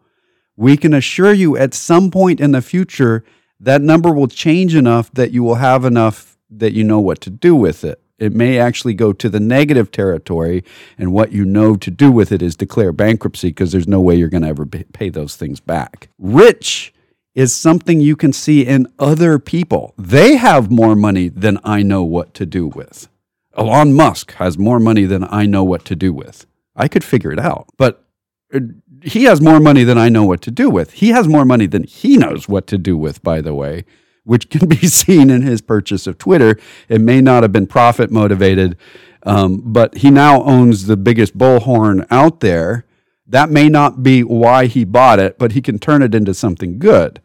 we 0.56 0.76
can 0.76 0.92
assure 0.92 1.32
you 1.32 1.56
at 1.56 1.72
some 1.72 2.10
point 2.10 2.38
in 2.38 2.52
the 2.52 2.60
future 2.60 3.24
that 3.58 3.80
number 3.80 4.12
will 4.12 4.28
change 4.28 4.74
enough 4.74 5.10
that 5.12 5.30
you 5.30 5.42
will 5.42 5.54
have 5.54 5.86
enough 5.86 6.36
that 6.50 6.74
you 6.74 6.84
know 6.84 7.00
what 7.00 7.22
to 7.22 7.30
do 7.30 7.56
with 7.56 7.82
it. 7.82 8.02
It 8.18 8.34
may 8.34 8.58
actually 8.58 8.92
go 8.92 9.14
to 9.14 9.28
the 9.30 9.40
negative 9.40 9.90
territory, 9.90 10.64
and 10.98 11.14
what 11.14 11.32
you 11.32 11.46
know 11.46 11.76
to 11.76 11.90
do 11.90 12.12
with 12.12 12.30
it 12.30 12.42
is 12.42 12.56
declare 12.56 12.92
bankruptcy 12.92 13.48
because 13.48 13.72
there's 13.72 13.88
no 13.88 14.02
way 14.02 14.16
you're 14.16 14.28
going 14.28 14.42
to 14.42 14.48
ever 14.48 14.66
pay 14.66 15.08
those 15.08 15.34
things 15.34 15.60
back. 15.60 16.10
Rich 16.18 16.93
is 17.34 17.54
something 17.54 18.00
you 18.00 18.16
can 18.16 18.32
see 18.32 18.64
in 18.64 18.86
other 18.98 19.38
people. 19.38 19.94
They 19.98 20.36
have 20.36 20.70
more 20.70 20.94
money 20.94 21.28
than 21.28 21.58
I 21.64 21.82
know 21.82 22.04
what 22.04 22.32
to 22.34 22.46
do 22.46 22.66
with. 22.66 23.08
Elon 23.56 23.92
Musk 23.92 24.32
has 24.34 24.58
more 24.58 24.80
money 24.80 25.04
than 25.04 25.24
I 25.24 25.46
know 25.46 25.64
what 25.64 25.84
to 25.86 25.96
do 25.96 26.12
with. 26.12 26.46
I 26.76 26.88
could 26.88 27.04
figure 27.04 27.32
it 27.32 27.38
out, 27.38 27.66
but 27.76 28.04
uh, 28.52 28.60
he 29.02 29.24
has 29.24 29.40
more 29.40 29.60
money 29.60 29.84
than 29.84 29.98
I 29.98 30.08
know 30.08 30.24
what 30.24 30.42
to 30.42 30.50
do 30.50 30.70
with. 30.70 30.92
He 30.92 31.10
has 31.10 31.28
more 31.28 31.44
money 31.44 31.66
than 31.66 31.84
he 31.84 32.16
knows 32.16 32.48
what 32.48 32.66
to 32.68 32.78
do 32.78 32.96
with, 32.96 33.22
by 33.22 33.40
the 33.40 33.54
way, 33.54 33.84
which 34.24 34.48
can 34.50 34.68
be 34.68 34.86
seen 34.86 35.30
in 35.30 35.42
his 35.42 35.60
purchase 35.60 36.06
of 36.06 36.18
Twitter. 36.18 36.58
It 36.88 37.00
may 37.00 37.20
not 37.20 37.42
have 37.42 37.52
been 37.52 37.66
profit 37.66 38.10
motivated, 38.10 38.76
um, 39.24 39.60
but 39.64 39.98
he 39.98 40.10
now 40.10 40.42
owns 40.42 40.86
the 40.86 40.96
biggest 40.96 41.36
bullhorn 41.36 42.06
out 42.10 42.40
there 42.40 42.86
that 43.26 43.50
may 43.50 43.68
not 43.68 44.02
be 44.02 44.22
why 44.22 44.66
he 44.66 44.84
bought 44.84 45.18
it, 45.18 45.38
but 45.38 45.52
he 45.52 45.62
can 45.62 45.78
turn 45.78 46.02
it 46.02 46.14
into 46.14 46.34
something 46.34 46.78
good. 46.78 47.20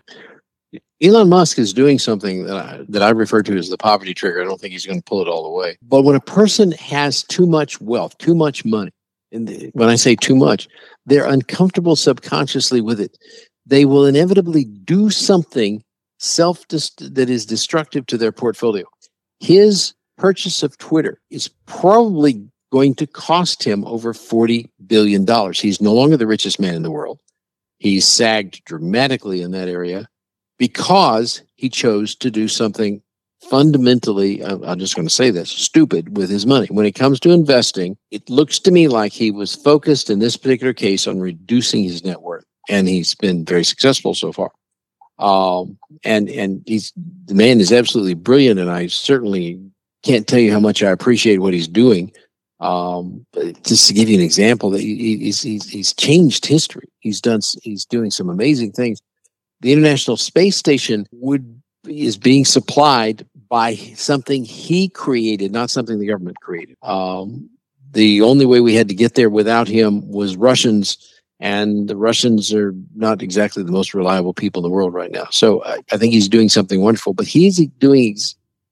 Elon 1.01 1.29
Musk 1.29 1.57
is 1.57 1.73
doing 1.73 1.97
something 1.97 2.45
that 2.45 2.57
I, 2.57 2.85
that 2.89 3.01
I 3.01 3.09
refer 3.09 3.41
to 3.43 3.57
as 3.57 3.69
the 3.69 3.77
poverty 3.77 4.13
trigger. 4.13 4.41
I 4.41 4.45
don't 4.45 4.59
think 4.59 4.73
he's 4.73 4.85
going 4.85 4.99
to 4.99 5.03
pull 5.03 5.21
it 5.21 5.29
all 5.29 5.43
the 5.43 5.49
way. 5.49 5.77
But 5.81 6.03
when 6.03 6.15
a 6.15 6.21
person 6.21 6.73
has 6.73 7.23
too 7.23 7.47
much 7.47 7.79
wealth, 7.79 8.17
too 8.17 8.35
much 8.35 8.65
money, 8.65 8.91
and 9.31 9.71
when 9.73 9.89
I 9.89 9.95
say 9.95 10.15
too 10.15 10.35
much, 10.35 10.67
they're 11.05 11.27
uncomfortable 11.27 11.95
subconsciously 11.95 12.81
with 12.81 12.99
it. 12.99 13.17
They 13.65 13.85
will 13.85 14.05
inevitably 14.05 14.65
do 14.65 15.09
something 15.09 15.83
self 16.17 16.67
that 16.67 17.29
is 17.29 17.45
destructive 17.45 18.05
to 18.07 18.17
their 18.17 18.31
portfolio. 18.31 18.85
His 19.39 19.93
purchase 20.17 20.63
of 20.63 20.77
Twitter 20.77 21.21
is 21.29 21.49
probably 21.65 22.48
going 22.71 22.95
to 22.95 23.07
cost 23.07 23.63
him 23.63 23.85
over 23.85 24.13
$40 24.13 24.69
billion. 24.85 25.25
He's 25.53 25.81
no 25.81 25.93
longer 25.93 26.17
the 26.17 26.27
richest 26.27 26.59
man 26.59 26.75
in 26.75 26.83
the 26.83 26.91
world. 26.91 27.19
He's 27.79 28.07
sagged 28.07 28.63
dramatically 28.65 29.41
in 29.41 29.51
that 29.51 29.69
area 29.69 30.07
because 30.57 31.41
he 31.55 31.69
chose 31.69 32.15
to 32.15 32.29
do 32.29 32.47
something 32.47 33.01
fundamentally, 33.49 34.43
I'm 34.43 34.79
just 34.79 34.95
going 34.95 35.07
to 35.07 35.13
say 35.13 35.31
this, 35.31 35.49
stupid 35.49 36.17
with 36.17 36.29
his 36.29 36.45
money. 36.45 36.67
When 36.67 36.85
it 36.85 36.91
comes 36.93 37.19
to 37.21 37.31
investing, 37.31 37.97
it 38.11 38.29
looks 38.29 38.59
to 38.59 38.71
me 38.71 38.87
like 38.87 39.13
he 39.13 39.31
was 39.31 39.55
focused 39.55 40.09
in 40.09 40.19
this 40.19 40.35
particular 40.37 40.73
case 40.73 41.07
on 41.07 41.19
reducing 41.19 41.83
his 41.83 42.03
net 42.03 42.21
worth, 42.21 42.43
and 42.69 42.87
he's 42.87 43.15
been 43.15 43.45
very 43.45 43.63
successful 43.63 44.13
so 44.13 44.31
far. 44.31 44.51
Um, 45.19 45.77
and 46.05 46.29
and 46.29 46.63
he's 46.65 46.93
the 47.25 47.33
man 47.33 47.59
is 47.59 47.73
absolutely 47.73 48.13
brilliant, 48.13 48.59
and 48.59 48.69
I 48.69 48.87
certainly 48.87 49.59
can't 50.03 50.27
tell 50.27 50.39
you 50.39 50.51
how 50.51 50.61
much 50.61 50.81
I 50.81 50.91
appreciate 50.91 51.39
what 51.39 51.53
he's 51.53 51.67
doing. 51.67 52.11
Um, 52.59 53.25
just 53.63 53.87
to 53.87 53.93
give 53.93 54.09
you 54.09 54.17
an 54.17 54.23
example, 54.23 54.69
that 54.71 54.81
he, 54.81 55.17
he's, 55.17 55.41
he's 55.41 55.69
he's 55.69 55.93
changed 55.93 56.45
history. 56.45 56.89
He's 56.99 57.21
done 57.21 57.39
he's 57.63 57.85
doing 57.85 58.11
some 58.11 58.29
amazing 58.29 58.73
things. 58.73 58.99
The 59.61 59.71
International 59.71 60.17
Space 60.17 60.57
Station 60.57 61.07
would 61.11 61.61
is 61.87 62.17
being 62.17 62.45
supplied 62.45 63.25
by 63.49 63.75
something 63.75 64.43
he 64.43 64.89
created, 64.89 65.51
not 65.51 65.69
something 65.69 65.99
the 65.99 66.07
government 66.07 66.39
created. 66.41 66.77
Um, 66.83 67.49
the 67.91 68.21
only 68.21 68.45
way 68.45 68.59
we 68.59 68.75
had 68.75 68.89
to 68.89 68.95
get 68.95 69.15
there 69.15 69.29
without 69.29 69.67
him 69.67 70.07
was 70.09 70.35
Russians, 70.35 70.97
and 71.39 71.87
the 71.87 71.95
Russians 71.95 72.53
are 72.53 72.73
not 72.95 73.21
exactly 73.21 73.63
the 73.63 73.71
most 73.71 73.93
reliable 73.93 74.33
people 74.33 74.63
in 74.63 74.69
the 74.69 74.75
world 74.75 74.93
right 74.93 75.11
now. 75.11 75.27
So 75.31 75.63
I, 75.63 75.79
I 75.91 75.97
think 75.97 76.13
he's 76.13 76.27
doing 76.27 76.49
something 76.49 76.81
wonderful, 76.81 77.13
but 77.13 77.25
he's 77.25 77.57
doing 77.79 78.17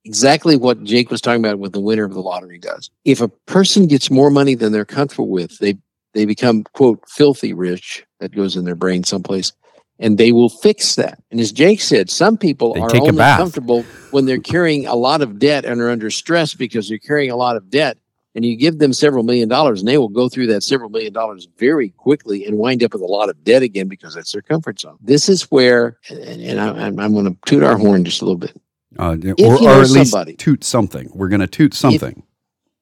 exactly 0.07 0.55
what 0.55 0.83
Jake 0.83 1.11
was 1.11 1.21
talking 1.21 1.43
about 1.43 1.59
with 1.59 1.73
the 1.73 1.81
winner 1.81 2.05
of 2.05 2.13
the 2.13 2.21
lottery 2.21 2.57
does. 2.57 2.89
If 3.05 3.21
a 3.21 3.27
person 3.27 3.87
gets 3.87 4.09
more 4.09 4.31
money 4.31 4.55
than 4.55 4.71
they're 4.71 4.85
comfortable 4.85 5.27
with, 5.27 5.59
they 5.59 5.77
they 6.13 6.25
become 6.25 6.63
quote 6.73 7.03
filthy 7.09 7.53
rich. 7.53 8.05
That 8.19 8.33
goes 8.33 8.55
in 8.55 8.65
their 8.65 8.75
brain 8.75 9.03
someplace, 9.03 9.53
and 9.99 10.17
they 10.17 10.31
will 10.31 10.49
fix 10.49 10.95
that. 10.95 11.21
And 11.29 11.39
as 11.39 11.51
Jake 11.51 11.81
said, 11.81 12.09
some 12.09 12.37
people 12.37 12.73
They 12.73 12.79
are 12.79 12.95
only 12.95 13.17
comfortable 13.17 13.83
when 14.11 14.25
they're 14.25 14.39
carrying 14.39 14.87
a 14.87 14.95
lot 14.95 15.21
of 15.21 15.37
debt 15.37 15.65
and 15.65 15.79
are 15.81 15.89
under 15.89 16.09
stress 16.09 16.55
because 16.55 16.89
they're 16.89 16.97
carrying 16.97 17.29
a 17.29 17.35
lot 17.35 17.57
of 17.57 17.69
debt. 17.69 17.97
And 18.33 18.45
you 18.45 18.55
give 18.55 18.77
them 18.77 18.93
several 18.93 19.23
million 19.23 19.49
dollars, 19.49 19.79
and 19.79 19.87
they 19.87 19.97
will 19.97 20.09
go 20.09 20.29
through 20.29 20.47
that 20.47 20.61
several 20.61 20.91
million 20.91 21.11
dollars 21.11 21.47
very 21.57 21.89
quickly 21.89 22.45
and 22.45 22.57
wind 22.57 22.83
up 22.83 22.93
with 22.93 23.01
a 23.01 23.05
lot 23.05 23.29
of 23.29 23.43
debt 23.43 23.63
again 23.63 23.87
because 23.87 24.13
that's 24.13 24.31
their 24.31 24.43
comfort 24.43 24.79
zone. 24.79 24.97
This 25.01 25.27
is 25.27 25.43
where, 25.49 25.97
and, 26.09 26.41
and 26.41 26.59
I, 26.59 26.85
I'm, 26.85 26.99
I'm 26.99 27.13
going 27.13 27.25
to 27.25 27.37
toot 27.47 27.63
our 27.63 27.77
horn 27.77 28.05
just 28.05 28.21
a 28.21 28.25
little 28.25 28.37
bit. 28.37 28.55
Uh, 28.99 29.17
you 29.19 29.35
or, 29.39 29.61
know 29.61 29.67
or 29.67 29.81
at 29.81 29.89
least 29.89 30.11
somebody- 30.11 30.35
toot 30.35 30.63
something. 30.63 31.09
We're 31.13 31.29
going 31.29 31.41
to 31.41 31.47
toot 31.47 31.73
something. 31.73 32.23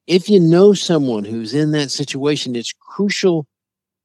if 0.07 0.29
you 0.29 0.39
know 0.39 0.73
someone 0.73 1.25
who's 1.25 1.53
in 1.53 1.71
that 1.71 1.91
situation, 1.91 2.55
it's 2.55 2.73
crucial 2.73 3.47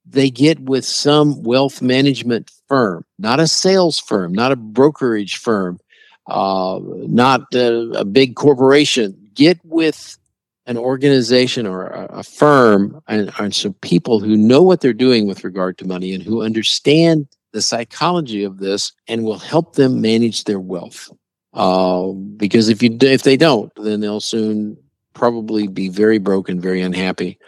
they 0.07 0.31
get 0.31 0.59
with 0.61 0.85
some 0.85 1.43
wealth 1.43 1.83
management 1.83 2.51
firm, 2.69 3.05
not 3.19 3.41
a 3.41 3.47
sales 3.47 3.99
firm, 3.99 4.33
not 4.33 4.53
a 4.53 4.57
brokerage 4.57 5.37
firm, 5.37 5.79
uh, 6.27 6.81
not 6.83 7.43
a, 7.55 7.91
a 7.93 8.05
big 8.05 8.35
corporation. 8.35 9.31
Get 9.35 9.59
with 9.65 10.19
an 10.67 10.77
organization 10.77 11.67
or 11.67 11.87
a, 11.87 12.19
a 12.19 12.23
firm 12.23 13.01
and, 13.09 13.33
and 13.39 13.55
some 13.55 13.75
people 13.75 14.21
who 14.21 14.37
know 14.37 14.63
what 14.63 14.81
they're 14.81 14.93
doing 14.93 15.27
with 15.27 15.45
regard 15.45 15.79
to 15.79 15.87
money 15.87 16.13
and 16.13 16.23
who 16.23 16.43
understand 16.43 17.29
the 17.53 17.63
psychology 17.63 18.45
of 18.45 18.59
this 18.59 18.93
and 19.09 19.25
will 19.25 19.39
help 19.39 19.75
them 19.75 20.01
manage 20.01 20.45
their 20.45 20.61
wealth. 20.61 21.11
Uh, 21.53 22.13
because 22.37 22.69
if 22.69 22.83
you 22.83 22.97
if 23.01 23.23
they 23.23 23.37
don't, 23.37 23.73
then 23.77 24.01
they'll 24.01 24.21
soon 24.21 24.77
probably 25.15 25.67
be 25.67 25.89
very 25.89 26.19
broken, 26.19 26.61
very 26.61 26.81
unhappy. 26.81 27.39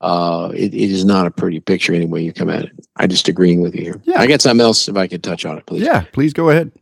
Uh, 0.00 0.50
it, 0.52 0.74
it 0.74 0.90
is 0.90 1.04
not 1.04 1.26
a 1.26 1.30
pretty 1.30 1.60
picture 1.60 1.94
any 1.94 2.06
way 2.06 2.20
you 2.20 2.32
come 2.32 2.50
at 2.50 2.64
it. 2.64 2.72
I 2.96 3.06
just 3.06 3.28
agreeing 3.28 3.62
with 3.62 3.74
you 3.76 3.82
here. 3.82 4.02
Yeah. 4.04 4.20
I 4.20 4.26
got 4.26 4.40
something 4.40 4.64
else 4.64 4.88
if 4.88 4.96
I 4.96 5.06
could 5.06 5.22
touch 5.22 5.44
on 5.44 5.56
it, 5.58 5.66
please. 5.66 5.82
Yeah, 5.84 6.04
please 6.12 6.32
go 6.32 6.50
ahead. 6.50 6.72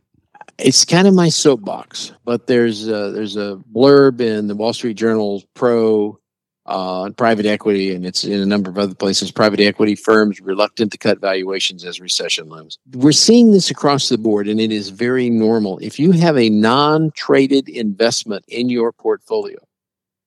It's 0.57 0.85
kind 0.85 1.07
of 1.07 1.13
my 1.13 1.29
soapbox, 1.29 2.13
but 2.25 2.47
there's 2.47 2.87
a, 2.87 3.11
there's 3.11 3.37
a 3.37 3.59
blurb 3.73 4.21
in 4.21 4.47
the 4.47 4.55
Wall 4.55 4.73
Street 4.73 4.95
Journal 4.95 5.43
pro 5.53 6.19
uh, 6.71 7.09
private 7.11 7.45
equity, 7.45 7.93
and 7.93 8.05
it's 8.05 8.23
in 8.23 8.39
a 8.39 8.45
number 8.45 8.69
of 8.69 8.77
other 8.77 8.95
places. 8.95 9.29
Private 9.29 9.59
equity 9.59 9.93
firms 9.93 10.39
reluctant 10.39 10.91
to 10.93 10.97
cut 10.97 11.19
valuations 11.19 11.83
as 11.83 11.99
recession 11.99 12.47
looms. 12.47 12.79
We're 12.93 13.11
seeing 13.11 13.51
this 13.51 13.69
across 13.69 14.07
the 14.07 14.17
board, 14.17 14.47
and 14.47 14.59
it 14.59 14.71
is 14.71 14.87
very 14.87 15.29
normal. 15.29 15.79
If 15.79 15.99
you 15.99 16.13
have 16.13 16.37
a 16.37 16.49
non-traded 16.49 17.67
investment 17.67 18.45
in 18.47 18.69
your 18.69 18.93
portfolio, 18.93 19.57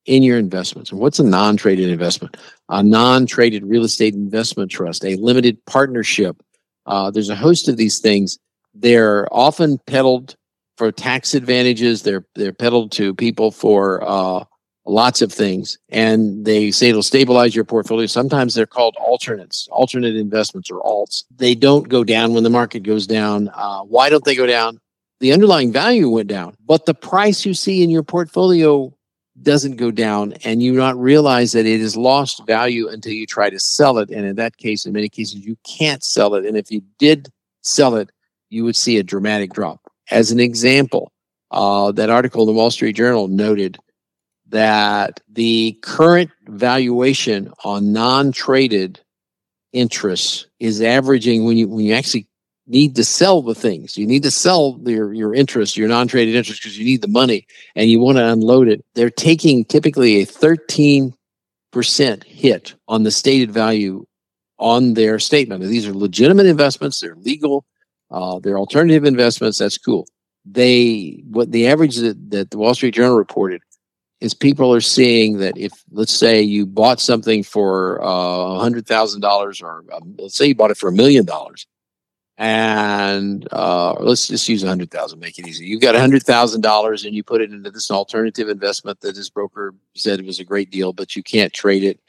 in 0.05 0.21
your 0.21 0.37
investments, 0.37 0.91
and 0.91 0.99
what's 0.99 1.17
a 1.17 1.23
non-traded 1.23 1.89
investment? 1.89 2.37
A 2.69 2.83
non-traded 2.83 3.65
real 3.65 3.83
estate 3.83 4.13
investment 4.13 4.69
trust, 4.69 5.03
a 5.03 5.15
limited 5.15 5.57
partnership. 5.65 6.37
Uh, 6.85 7.09
there's 7.09 7.29
a 7.29 7.35
host 7.35 7.67
of 7.67 7.77
these 7.77 7.97
things. 7.97 8.37
They're 8.75 9.27
often 9.33 9.79
peddled 9.87 10.35
for 10.77 10.91
tax 10.91 11.33
advantages. 11.33 12.03
They're 12.03 12.25
they're 12.35 12.53
peddled 12.53 12.91
to 12.93 13.15
people 13.15 13.49
for 13.49 14.07
uh, 14.07 14.43
lots 14.85 15.21
of 15.21 15.31
things, 15.31 15.77
and 15.89 16.45
they 16.45 16.71
say 16.71 16.89
it'll 16.89 17.03
stabilize 17.03 17.55
your 17.55 17.65
portfolio. 17.65 18.05
Sometimes 18.05 18.53
they're 18.53 18.65
called 18.65 18.95
alternates, 18.97 19.67
alternate 19.71 20.15
investments 20.15 20.69
or 20.69 20.81
alts. 20.81 21.23
They 21.35 21.55
don't 21.55 21.89
go 21.89 22.03
down 22.03 22.33
when 22.33 22.43
the 22.43 22.49
market 22.49 22.83
goes 22.83 23.07
down. 23.07 23.49
Uh, 23.53 23.81
why 23.81 24.09
don't 24.09 24.23
they 24.23 24.35
go 24.35 24.45
down? 24.45 24.79
The 25.19 25.33
underlying 25.33 25.71
value 25.71 26.09
went 26.09 26.27
down, 26.27 26.55
but 26.65 26.85
the 26.85 26.93
price 26.93 27.45
you 27.45 27.53
see 27.53 27.83
in 27.83 27.89
your 27.89 28.03
portfolio 28.03 28.93
doesn't 29.41 29.75
go 29.75 29.91
down, 29.91 30.33
and 30.43 30.61
you 30.63 30.73
not 30.73 30.97
realize 30.97 31.51
that 31.53 31.65
it 31.65 31.81
has 31.81 31.97
lost 31.97 32.45
value 32.45 32.87
until 32.87 33.11
you 33.11 33.25
try 33.25 33.49
to 33.49 33.59
sell 33.59 33.97
it. 33.97 34.09
And 34.09 34.25
in 34.25 34.35
that 34.37 34.57
case, 34.57 34.85
in 34.85 34.93
many 34.93 35.09
cases, 35.09 35.45
you 35.45 35.57
can't 35.65 36.03
sell 36.03 36.35
it. 36.35 36.45
And 36.45 36.55
if 36.55 36.71
you 36.71 36.81
did 36.99 37.29
sell 37.61 37.95
it, 37.95 38.11
you 38.49 38.63
would 38.63 38.75
see 38.75 38.97
a 38.97 39.03
dramatic 39.03 39.51
drop. 39.51 39.81
As 40.11 40.31
an 40.31 40.39
example, 40.39 41.11
uh, 41.51 41.91
that 41.93 42.09
article 42.09 42.43
in 42.43 42.47
the 42.47 42.53
Wall 42.53 42.71
Street 42.71 42.93
Journal 42.93 43.27
noted 43.27 43.77
that 44.49 45.19
the 45.29 45.77
current 45.81 46.31
valuation 46.47 47.51
on 47.63 47.91
non-traded 47.91 48.99
interests 49.73 50.45
is 50.59 50.81
averaging 50.81 51.45
when 51.45 51.57
you 51.57 51.67
when 51.67 51.83
you 51.83 51.93
actually 51.93 52.27
need 52.67 52.95
to 52.95 53.03
sell 53.03 53.41
the 53.41 53.53
things 53.53 53.97
you 53.97 54.07
need 54.07 54.23
to 54.23 54.31
sell 54.31 54.79
your 54.85 55.13
your 55.13 55.33
interest 55.35 55.75
your 55.75 55.89
non-traded 55.89 56.33
interest 56.33 56.61
because 56.61 56.77
you 56.77 56.85
need 56.85 57.01
the 57.01 57.07
money 57.07 57.45
and 57.75 57.89
you 57.89 57.99
want 57.99 58.17
to 58.17 58.25
unload 58.25 58.69
it 58.69 58.83
they're 58.95 59.09
taking 59.09 59.65
typically 59.65 60.21
a 60.21 60.25
13% 60.25 61.13
hit 62.23 62.73
on 62.87 63.03
the 63.03 63.11
stated 63.11 63.51
value 63.51 64.05
on 64.57 64.93
their 64.93 65.19
statement. 65.19 65.61
These 65.61 65.85
are 65.85 65.93
legitimate 65.93 66.45
investments 66.45 67.01
they're 67.01 67.17
legal 67.17 67.65
uh, 68.11 68.39
they're 68.39 68.57
alternative 68.57 69.03
investments 69.03 69.57
that's 69.57 69.77
cool. 69.77 70.07
They 70.45 71.23
what 71.29 71.51
the 71.51 71.67
average 71.67 71.97
that, 71.97 72.31
that 72.31 72.51
the 72.51 72.57
wall 72.57 72.75
street 72.75 72.93
journal 72.93 73.17
reported 73.17 73.61
is 74.25 74.33
people 74.33 74.73
are 74.73 74.81
seeing 74.81 75.37
that 75.37 75.57
if 75.57 75.71
let's 75.91 76.13
say 76.13 76.41
you 76.41 76.65
bought 76.65 76.99
something 76.99 77.43
for 77.43 78.01
uh, 78.03 78.59
$100000 78.65 79.63
or 79.63 79.93
um, 79.93 80.15
let's 80.17 80.35
say 80.35 80.47
you 80.47 80.55
bought 80.55 80.71
it 80.71 80.77
for 80.77 80.89
a 80.89 80.91
million 80.91 81.25
dollars 81.25 81.67
and 82.37 83.47
uh, 83.53 83.93
let's 83.93 84.27
just 84.27 84.49
use 84.49 84.63
a 84.63 84.67
hundred 84.67 84.91
thousand, 84.91 85.19
make 85.19 85.39
it 85.39 85.47
easy. 85.47 85.65
You've 85.65 85.81
got 85.81 85.95
a 85.95 85.99
hundred 85.99 86.23
thousand 86.23 86.61
dollars, 86.61 87.05
and 87.05 87.15
you 87.15 87.23
put 87.23 87.41
it 87.41 87.51
into 87.51 87.71
this 87.71 87.89
alternative 87.89 88.49
investment 88.49 88.99
that 89.01 89.15
this 89.15 89.29
broker 89.29 89.73
said 89.95 90.25
was 90.25 90.39
a 90.39 90.43
great 90.43 90.69
deal, 90.69 90.91
but 90.91 91.15
you 91.15 91.23
can't 91.23 91.53
trade 91.53 91.83
it. 91.83 91.99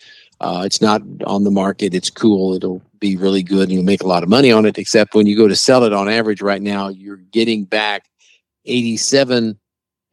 Uh, 0.40 0.62
it's 0.66 0.80
not 0.80 1.00
on 1.26 1.44
the 1.44 1.50
market. 1.50 1.94
It's 1.94 2.10
cool. 2.10 2.54
It'll 2.54 2.82
be 2.98 3.16
really 3.16 3.42
good, 3.42 3.64
and 3.64 3.72
you'll 3.72 3.84
make 3.84 4.02
a 4.02 4.06
lot 4.08 4.24
of 4.24 4.28
money 4.28 4.50
on 4.50 4.66
it. 4.66 4.78
Except 4.78 5.14
when 5.14 5.26
you 5.26 5.36
go 5.36 5.46
to 5.46 5.56
sell 5.56 5.84
it, 5.84 5.92
on 5.92 6.08
average, 6.08 6.42
right 6.42 6.62
now, 6.62 6.88
you're 6.88 7.16
getting 7.16 7.62
back 7.62 8.08
eighty-seven, 8.64 9.56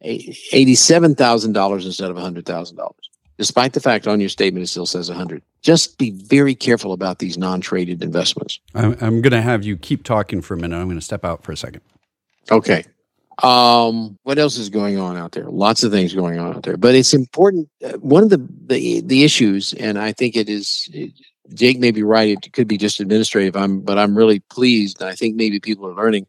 eighty-seven 0.04 1.14
thousand 1.14 1.52
dollars 1.52 1.86
instead 1.86 2.10
of 2.10 2.16
a 2.16 2.20
hundred 2.20 2.46
thousand 2.46 2.76
dollars. 2.76 3.10
Despite 3.36 3.72
the 3.72 3.80
fact 3.80 4.06
on 4.06 4.20
your 4.20 4.28
statement 4.28 4.62
it 4.62 4.68
still 4.68 4.86
says 4.86 5.08
a 5.08 5.14
hundred. 5.14 5.42
Just 5.62 5.98
be 5.98 6.10
very 6.10 6.54
careful 6.54 6.92
about 6.92 7.18
these 7.18 7.36
non-traded 7.36 8.02
investments. 8.02 8.60
I'm, 8.74 8.92
I'm 9.00 9.22
going 9.22 9.32
to 9.32 9.42
have 9.42 9.64
you 9.64 9.76
keep 9.76 10.04
talking 10.04 10.40
for 10.40 10.54
a 10.54 10.56
minute. 10.56 10.76
I'm 10.76 10.86
going 10.86 10.98
to 10.98 11.04
step 11.04 11.24
out 11.24 11.42
for 11.42 11.50
a 11.50 11.56
second. 11.56 11.80
Okay. 12.50 12.84
Um, 13.42 14.16
what 14.22 14.38
else 14.38 14.56
is 14.58 14.68
going 14.68 15.00
on 15.00 15.16
out 15.16 15.32
there? 15.32 15.46
Lots 15.48 15.82
of 15.82 15.90
things 15.90 16.14
going 16.14 16.38
on 16.38 16.54
out 16.54 16.62
there, 16.62 16.76
but 16.76 16.94
it's 16.94 17.12
important. 17.12 17.68
Uh, 17.84 17.94
one 17.94 18.22
of 18.22 18.30
the, 18.30 18.46
the 18.66 19.00
the 19.00 19.24
issues, 19.24 19.72
and 19.74 19.98
I 19.98 20.12
think 20.12 20.36
it 20.36 20.48
is. 20.48 20.88
It, 20.92 21.10
Jake 21.52 21.78
may 21.78 21.90
be 21.90 22.02
right. 22.02 22.38
It 22.42 22.52
could 22.52 22.68
be 22.68 22.78
just 22.78 23.00
administrative. 23.00 23.54
I'm, 23.54 23.80
but 23.80 23.98
I'm 23.98 24.16
really 24.16 24.40
pleased. 24.40 25.00
And 25.00 25.10
I 25.10 25.14
think 25.14 25.36
maybe 25.36 25.60
people 25.60 25.86
are 25.86 25.94
learning. 25.94 26.26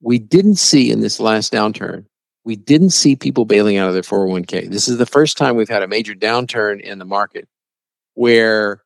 We 0.00 0.18
didn't 0.18 0.56
see 0.56 0.92
in 0.92 1.00
this 1.00 1.18
last 1.18 1.52
downturn. 1.52 2.04
We 2.44 2.56
didn't 2.56 2.90
see 2.90 3.14
people 3.14 3.44
bailing 3.44 3.76
out 3.76 3.88
of 3.88 3.94
their 3.94 4.02
401k. 4.02 4.70
This 4.70 4.88
is 4.88 4.98
the 4.98 5.06
first 5.06 5.36
time 5.36 5.56
we've 5.56 5.68
had 5.68 5.82
a 5.82 5.88
major 5.88 6.14
downturn 6.14 6.80
in 6.80 6.98
the 6.98 7.04
market 7.04 7.48
where 8.14 8.82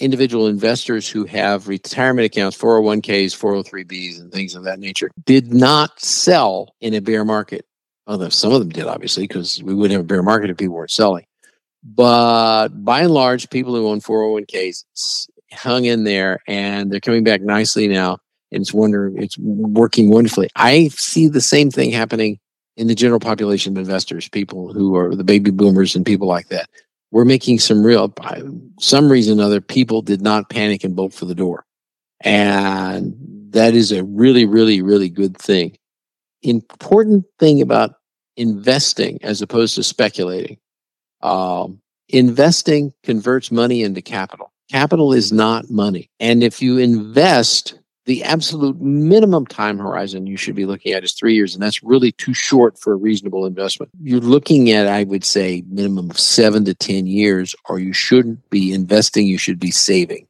individual 0.00 0.46
investors 0.46 1.08
who 1.08 1.24
have 1.26 1.68
retirement 1.68 2.26
accounts, 2.26 2.56
401ks, 2.56 3.36
403bs, 3.36 4.20
and 4.20 4.32
things 4.32 4.54
of 4.54 4.64
that 4.64 4.78
nature 4.78 5.10
did 5.24 5.52
not 5.52 6.00
sell 6.00 6.74
in 6.80 6.94
a 6.94 7.00
bear 7.00 7.24
market. 7.24 7.66
Although 8.06 8.30
some 8.30 8.52
of 8.52 8.60
them 8.60 8.70
did, 8.70 8.86
obviously, 8.86 9.24
because 9.24 9.62
we 9.62 9.74
wouldn't 9.74 9.92
have 9.92 10.02
a 10.02 10.08
bear 10.08 10.22
market 10.22 10.50
if 10.50 10.56
people 10.56 10.74
weren't 10.74 10.90
selling. 10.90 11.24
But 11.84 12.68
by 12.84 13.02
and 13.02 13.10
large, 13.10 13.50
people 13.50 13.74
who 13.74 13.88
own 13.88 14.00
401ks 14.00 15.28
hung 15.52 15.84
in 15.84 16.04
there 16.04 16.40
and 16.46 16.90
they're 16.90 17.00
coming 17.00 17.24
back 17.24 17.42
nicely 17.42 17.88
now. 17.88 18.18
And 18.50 18.60
it's 18.60 18.74
wonder 18.74 19.10
it's 19.16 19.38
working 19.38 20.10
wonderfully. 20.10 20.48
I 20.56 20.88
see 20.88 21.26
the 21.26 21.40
same 21.40 21.70
thing 21.70 21.90
happening 21.90 22.38
in 22.76 22.86
the 22.86 22.94
general 22.94 23.20
population 23.20 23.76
of 23.76 23.78
investors, 23.78 24.28
people 24.28 24.72
who 24.72 24.96
are 24.96 25.14
the 25.14 25.24
baby 25.24 25.50
boomers 25.50 25.94
and 25.94 26.06
people 26.06 26.26
like 26.26 26.48
that 26.48 26.68
we're 27.10 27.26
making 27.26 27.58
some 27.58 27.84
real 27.84 28.12
some 28.80 29.12
reason 29.12 29.38
or 29.38 29.44
other 29.44 29.60
people 29.60 30.00
did 30.00 30.22
not 30.22 30.48
panic 30.48 30.82
and 30.82 30.96
bolt 30.96 31.12
for 31.12 31.26
the 31.26 31.34
door 31.34 31.66
and 32.22 33.14
that 33.50 33.74
is 33.74 33.92
a 33.92 34.02
really 34.02 34.46
really 34.46 34.80
really 34.80 35.10
good 35.10 35.36
thing 35.36 35.76
important 36.42 37.24
thing 37.38 37.60
about 37.62 37.94
investing 38.36 39.18
as 39.22 39.42
opposed 39.42 39.74
to 39.76 39.82
speculating. 39.82 40.58
Um, 41.20 41.80
investing 42.08 42.92
converts 43.02 43.52
money 43.52 43.82
into 43.82 44.02
capital. 44.02 44.52
Capital 44.70 45.12
is 45.12 45.32
not 45.32 45.70
money. 45.70 46.10
And 46.18 46.42
if 46.42 46.62
you 46.62 46.78
invest, 46.78 47.78
the 48.04 48.24
absolute 48.24 48.80
minimum 48.80 49.46
time 49.46 49.78
horizon 49.78 50.26
you 50.26 50.36
should 50.36 50.56
be 50.56 50.66
looking 50.66 50.92
at 50.92 51.04
is 51.04 51.12
three 51.12 51.34
years, 51.34 51.54
and 51.54 51.62
that's 51.62 51.82
really 51.82 52.12
too 52.12 52.34
short 52.34 52.78
for 52.78 52.92
a 52.92 52.96
reasonable 52.96 53.46
investment. 53.46 53.90
You're 54.02 54.20
looking 54.20 54.70
at, 54.70 54.88
I 54.88 55.04
would 55.04 55.24
say, 55.24 55.62
minimum 55.68 56.10
of 56.10 56.18
seven 56.18 56.64
to 56.64 56.74
10 56.74 57.06
years, 57.06 57.54
or 57.68 57.78
you 57.78 57.92
shouldn't 57.92 58.48
be 58.50 58.72
investing, 58.72 59.26
you 59.26 59.38
should 59.38 59.60
be 59.60 59.70
saving. 59.70 60.26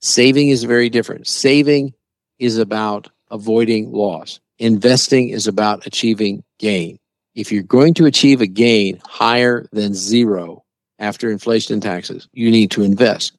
Saving 0.00 0.48
is 0.48 0.64
very 0.64 0.90
different. 0.90 1.26
Saving 1.26 1.94
is 2.38 2.58
about 2.58 3.08
avoiding 3.30 3.92
loss, 3.92 4.40
investing 4.58 5.30
is 5.30 5.46
about 5.46 5.86
achieving 5.86 6.42
gain. 6.58 6.98
If 7.34 7.50
you're 7.50 7.62
going 7.62 7.94
to 7.94 8.06
achieve 8.06 8.40
a 8.40 8.46
gain 8.46 9.00
higher 9.04 9.66
than 9.72 9.94
zero 9.94 10.64
after 10.98 11.30
inflation 11.30 11.74
and 11.74 11.82
taxes, 11.82 12.28
you 12.32 12.50
need 12.50 12.70
to 12.72 12.82
invest. 12.82 13.36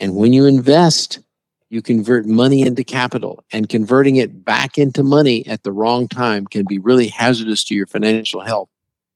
And 0.00 0.16
when 0.16 0.32
you 0.32 0.46
invest, 0.46 1.20
you 1.74 1.82
convert 1.82 2.24
money 2.24 2.62
into 2.62 2.84
capital 2.84 3.42
and 3.50 3.68
converting 3.68 4.14
it 4.14 4.44
back 4.44 4.78
into 4.78 5.02
money 5.02 5.44
at 5.48 5.64
the 5.64 5.72
wrong 5.72 6.06
time 6.06 6.46
can 6.46 6.64
be 6.64 6.78
really 6.78 7.08
hazardous 7.08 7.64
to 7.64 7.74
your 7.74 7.88
financial 7.88 8.42
health. 8.42 8.68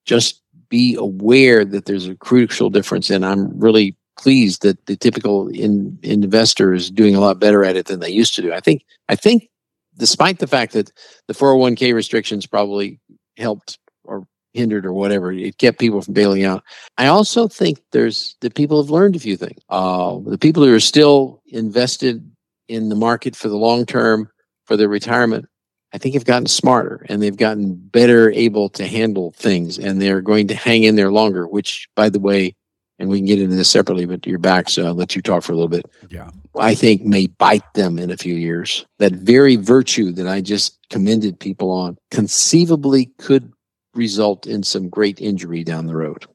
Just 0.05 0.42
be 0.68 0.97
aware 0.97 1.64
that 1.64 1.85
there's 1.85 2.09
a 2.09 2.16
crucial 2.16 2.68
difference. 2.68 3.11
And 3.11 3.25
I'm 3.25 3.57
really 3.61 3.97
pleased 4.18 4.62
that 4.62 4.87
the 4.87 4.97
typical 4.97 5.47
in, 5.47 5.97
investor 6.03 6.75
is 6.75 6.90
doing 6.90 7.14
a 7.14 7.21
lot 7.21 7.38
better 7.38 7.64
at 7.64 7.77
it 7.77 7.87
than 7.87 8.01
they 8.01 8.11
used 8.11 8.35
to 8.35 8.42
do. 8.42 8.53
I 8.53 8.59
think, 8.59 8.85
I 9.09 9.14
think 9.14 9.49
despite 9.97 10.40
the 10.40 10.49
fact 10.49 10.73
that 10.73 10.90
the 11.29 11.35
401k 11.35 11.94
restrictions 11.94 12.44
probably 12.44 12.99
helped 13.37 13.79
or 14.03 14.27
hindered 14.53 14.85
or 14.85 14.92
whatever. 14.92 15.31
It 15.31 15.59
kept 15.59 15.79
people 15.79 16.03
from 16.03 16.14
bailing 16.14 16.44
out. 16.44 16.64
I 16.97 17.07
also 17.07 17.47
think 17.47 17.81
there's 17.92 18.35
that 18.40 18.57
people 18.57 18.83
have 18.83 18.90
learned 18.90 19.14
a 19.14 19.21
few 19.21 19.37
things. 19.37 19.61
Uh, 19.68 20.18
the 20.27 20.38
people 20.38 20.64
who 20.64 20.75
are 20.75 20.81
still 20.81 21.40
invested 21.47 22.29
in 22.69 22.89
the 22.89 22.95
market 22.95 23.35
for 23.35 23.49
the 23.49 23.57
long 23.57 23.87
term 23.87 24.31
for 24.65 24.77
their 24.77 24.89
retirement, 24.89 25.47
I 25.93 25.99
think 25.99 26.15
have 26.15 26.25
gotten 26.25 26.47
smarter 26.47 27.07
and 27.09 27.23
they've 27.23 27.37
gotten 27.37 27.75
better 27.75 28.31
able 28.31 28.69
to 28.71 28.87
handle 28.87 29.33
things 29.33 29.79
and 29.79 30.01
they're 30.01 30.21
going 30.21 30.49
to 30.49 30.55
hang 30.55 30.85
in 30.85 30.97
there 30.97 31.11
longer, 31.11 31.47
which 31.47 31.89
by 31.97 32.11
the 32.11 32.21
way, 32.21 32.55
and 32.99 33.09
we 33.09 33.19
can 33.19 33.27
get 33.27 33.41
into 33.41 33.55
this 33.57 33.71
separately, 33.71 34.07
but 34.07 34.27
you're 34.27 34.39
back, 34.39 34.69
so 34.69 34.87
I'll 34.87 34.95
let 34.95 35.15
you 35.15 35.23
talk 35.23 35.45
for 35.45 35.53
a 35.53 35.55
little 35.55 35.69
bit. 35.69 35.87
Yeah. 36.11 36.31
I 36.59 36.75
think 36.75 37.05
may 37.05 37.29
bite 37.29 37.73
them 37.75 37.99
in 37.99 38.11
a 38.11 38.17
few 38.17 38.35
years. 38.35 38.85
That 38.99 39.13
very 39.13 39.57
virtue 39.57 40.11
that 40.13 40.27
I 40.27 40.41
just 40.41 40.79
commended 40.91 41.39
people 41.39 41.71
on 41.71 41.97
conceivably 42.11 43.07
could 43.19 43.53
result 43.95 44.47
in 44.47 44.63
some 44.63 44.89
great 44.89 45.21
injury 45.21 45.63
down 45.65 45.87
the 45.87 45.97
road, 45.97 46.27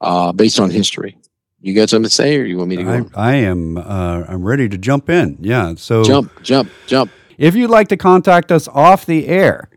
uh, 0.00 0.32
based 0.32 0.60
on 0.60 0.70
history. 0.70 1.18
You 1.62 1.74
got 1.74 1.90
something 1.90 2.08
to 2.08 2.14
say, 2.14 2.36
or 2.38 2.44
you 2.44 2.58
want 2.58 2.70
me 2.70 2.76
to 2.76 2.82
go? 2.82 3.08
I, 3.14 3.30
I 3.30 3.34
am. 3.36 3.78
Uh, 3.78 4.24
I'm 4.28 4.42
ready 4.42 4.68
to 4.68 4.76
jump 4.76 5.08
in. 5.08 5.38
Yeah. 5.40 5.74
So 5.76 6.02
jump, 6.02 6.42
jump, 6.42 6.70
jump. 6.88 7.12
If 7.38 7.54
you'd 7.54 7.70
like 7.70 7.88
to 7.88 7.96
contact 7.96 8.50
us 8.50 8.66
off 8.66 9.06
the 9.06 9.28
air, 9.28 9.70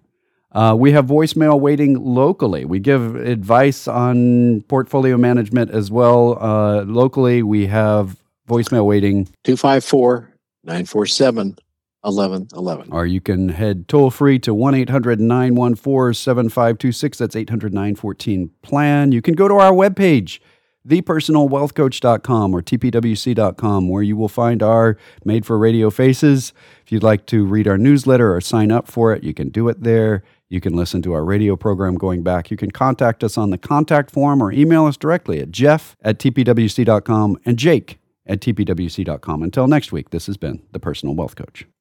uh, 0.51 0.75
we 0.77 0.93
have 0.93 1.05
voicemail 1.05 1.59
waiting 1.59 2.03
locally. 2.03 2.65
We 2.65 2.79
give 2.79 3.15
advice 3.15 3.87
on 3.87 4.61
portfolio 4.61 5.15
management 5.17 5.69
as 5.71 5.91
well. 5.91 6.41
Uh, 6.41 6.83
locally, 6.85 7.43
we 7.43 7.67
have 7.67 8.17
voicemail 8.49 8.85
waiting 8.85 9.25
254 9.43 10.31
947 10.63 11.55
1111. 12.01 12.91
Or 12.91 13.05
you 13.05 13.21
can 13.21 13.49
head 13.49 13.87
toll 13.87 14.09
free 14.09 14.39
to 14.39 14.53
1 14.53 14.73
800 14.73 15.19
914 15.19 16.13
7526. 16.13 17.17
That's 17.17 17.35
800 17.35 17.73
914 17.73 18.49
plan. 18.63 19.11
You 19.11 19.21
can 19.21 19.35
go 19.35 19.47
to 19.47 19.55
our 19.55 19.71
webpage 19.71 20.39
thepersonalwealthcoach.com 20.87 22.53
or 22.53 22.61
tpwc.com, 22.61 23.89
where 23.89 24.03
you 24.03 24.15
will 24.15 24.29
find 24.29 24.63
our 24.63 24.97
Made 25.23 25.45
for 25.45 25.57
Radio 25.57 25.89
Faces. 25.89 26.53
If 26.85 26.91
you'd 26.91 27.03
like 27.03 27.25
to 27.27 27.45
read 27.45 27.67
our 27.67 27.77
newsletter 27.77 28.35
or 28.35 28.41
sign 28.41 28.71
up 28.71 28.87
for 28.87 29.13
it, 29.13 29.23
you 29.23 29.33
can 29.33 29.49
do 29.49 29.67
it 29.69 29.83
there. 29.83 30.23
You 30.49 30.61
can 30.61 30.75
listen 30.75 31.01
to 31.03 31.13
our 31.13 31.25
radio 31.25 31.55
program 31.55 31.95
going 31.95 32.21
back. 32.23 32.51
You 32.51 32.57
can 32.57 32.71
contact 32.71 33.23
us 33.23 33.37
on 33.37 33.49
the 33.49 33.57
contact 33.57 34.11
form 34.11 34.41
or 34.41 34.51
email 34.51 34.85
us 34.85 34.95
directly 34.95 35.39
at 35.39 35.51
jeff 35.51 35.95
at 36.03 36.19
tpwc.com 36.19 37.39
and 37.45 37.57
jake 37.57 37.99
at 38.27 38.39
tpwc.com. 38.41 39.43
Until 39.43 39.67
next 39.67 39.91
week, 39.91 40.11
this 40.11 40.27
has 40.27 40.37
been 40.37 40.61
The 40.71 40.79
Personal 40.79 41.15
Wealth 41.15 41.35
Coach. 41.35 41.65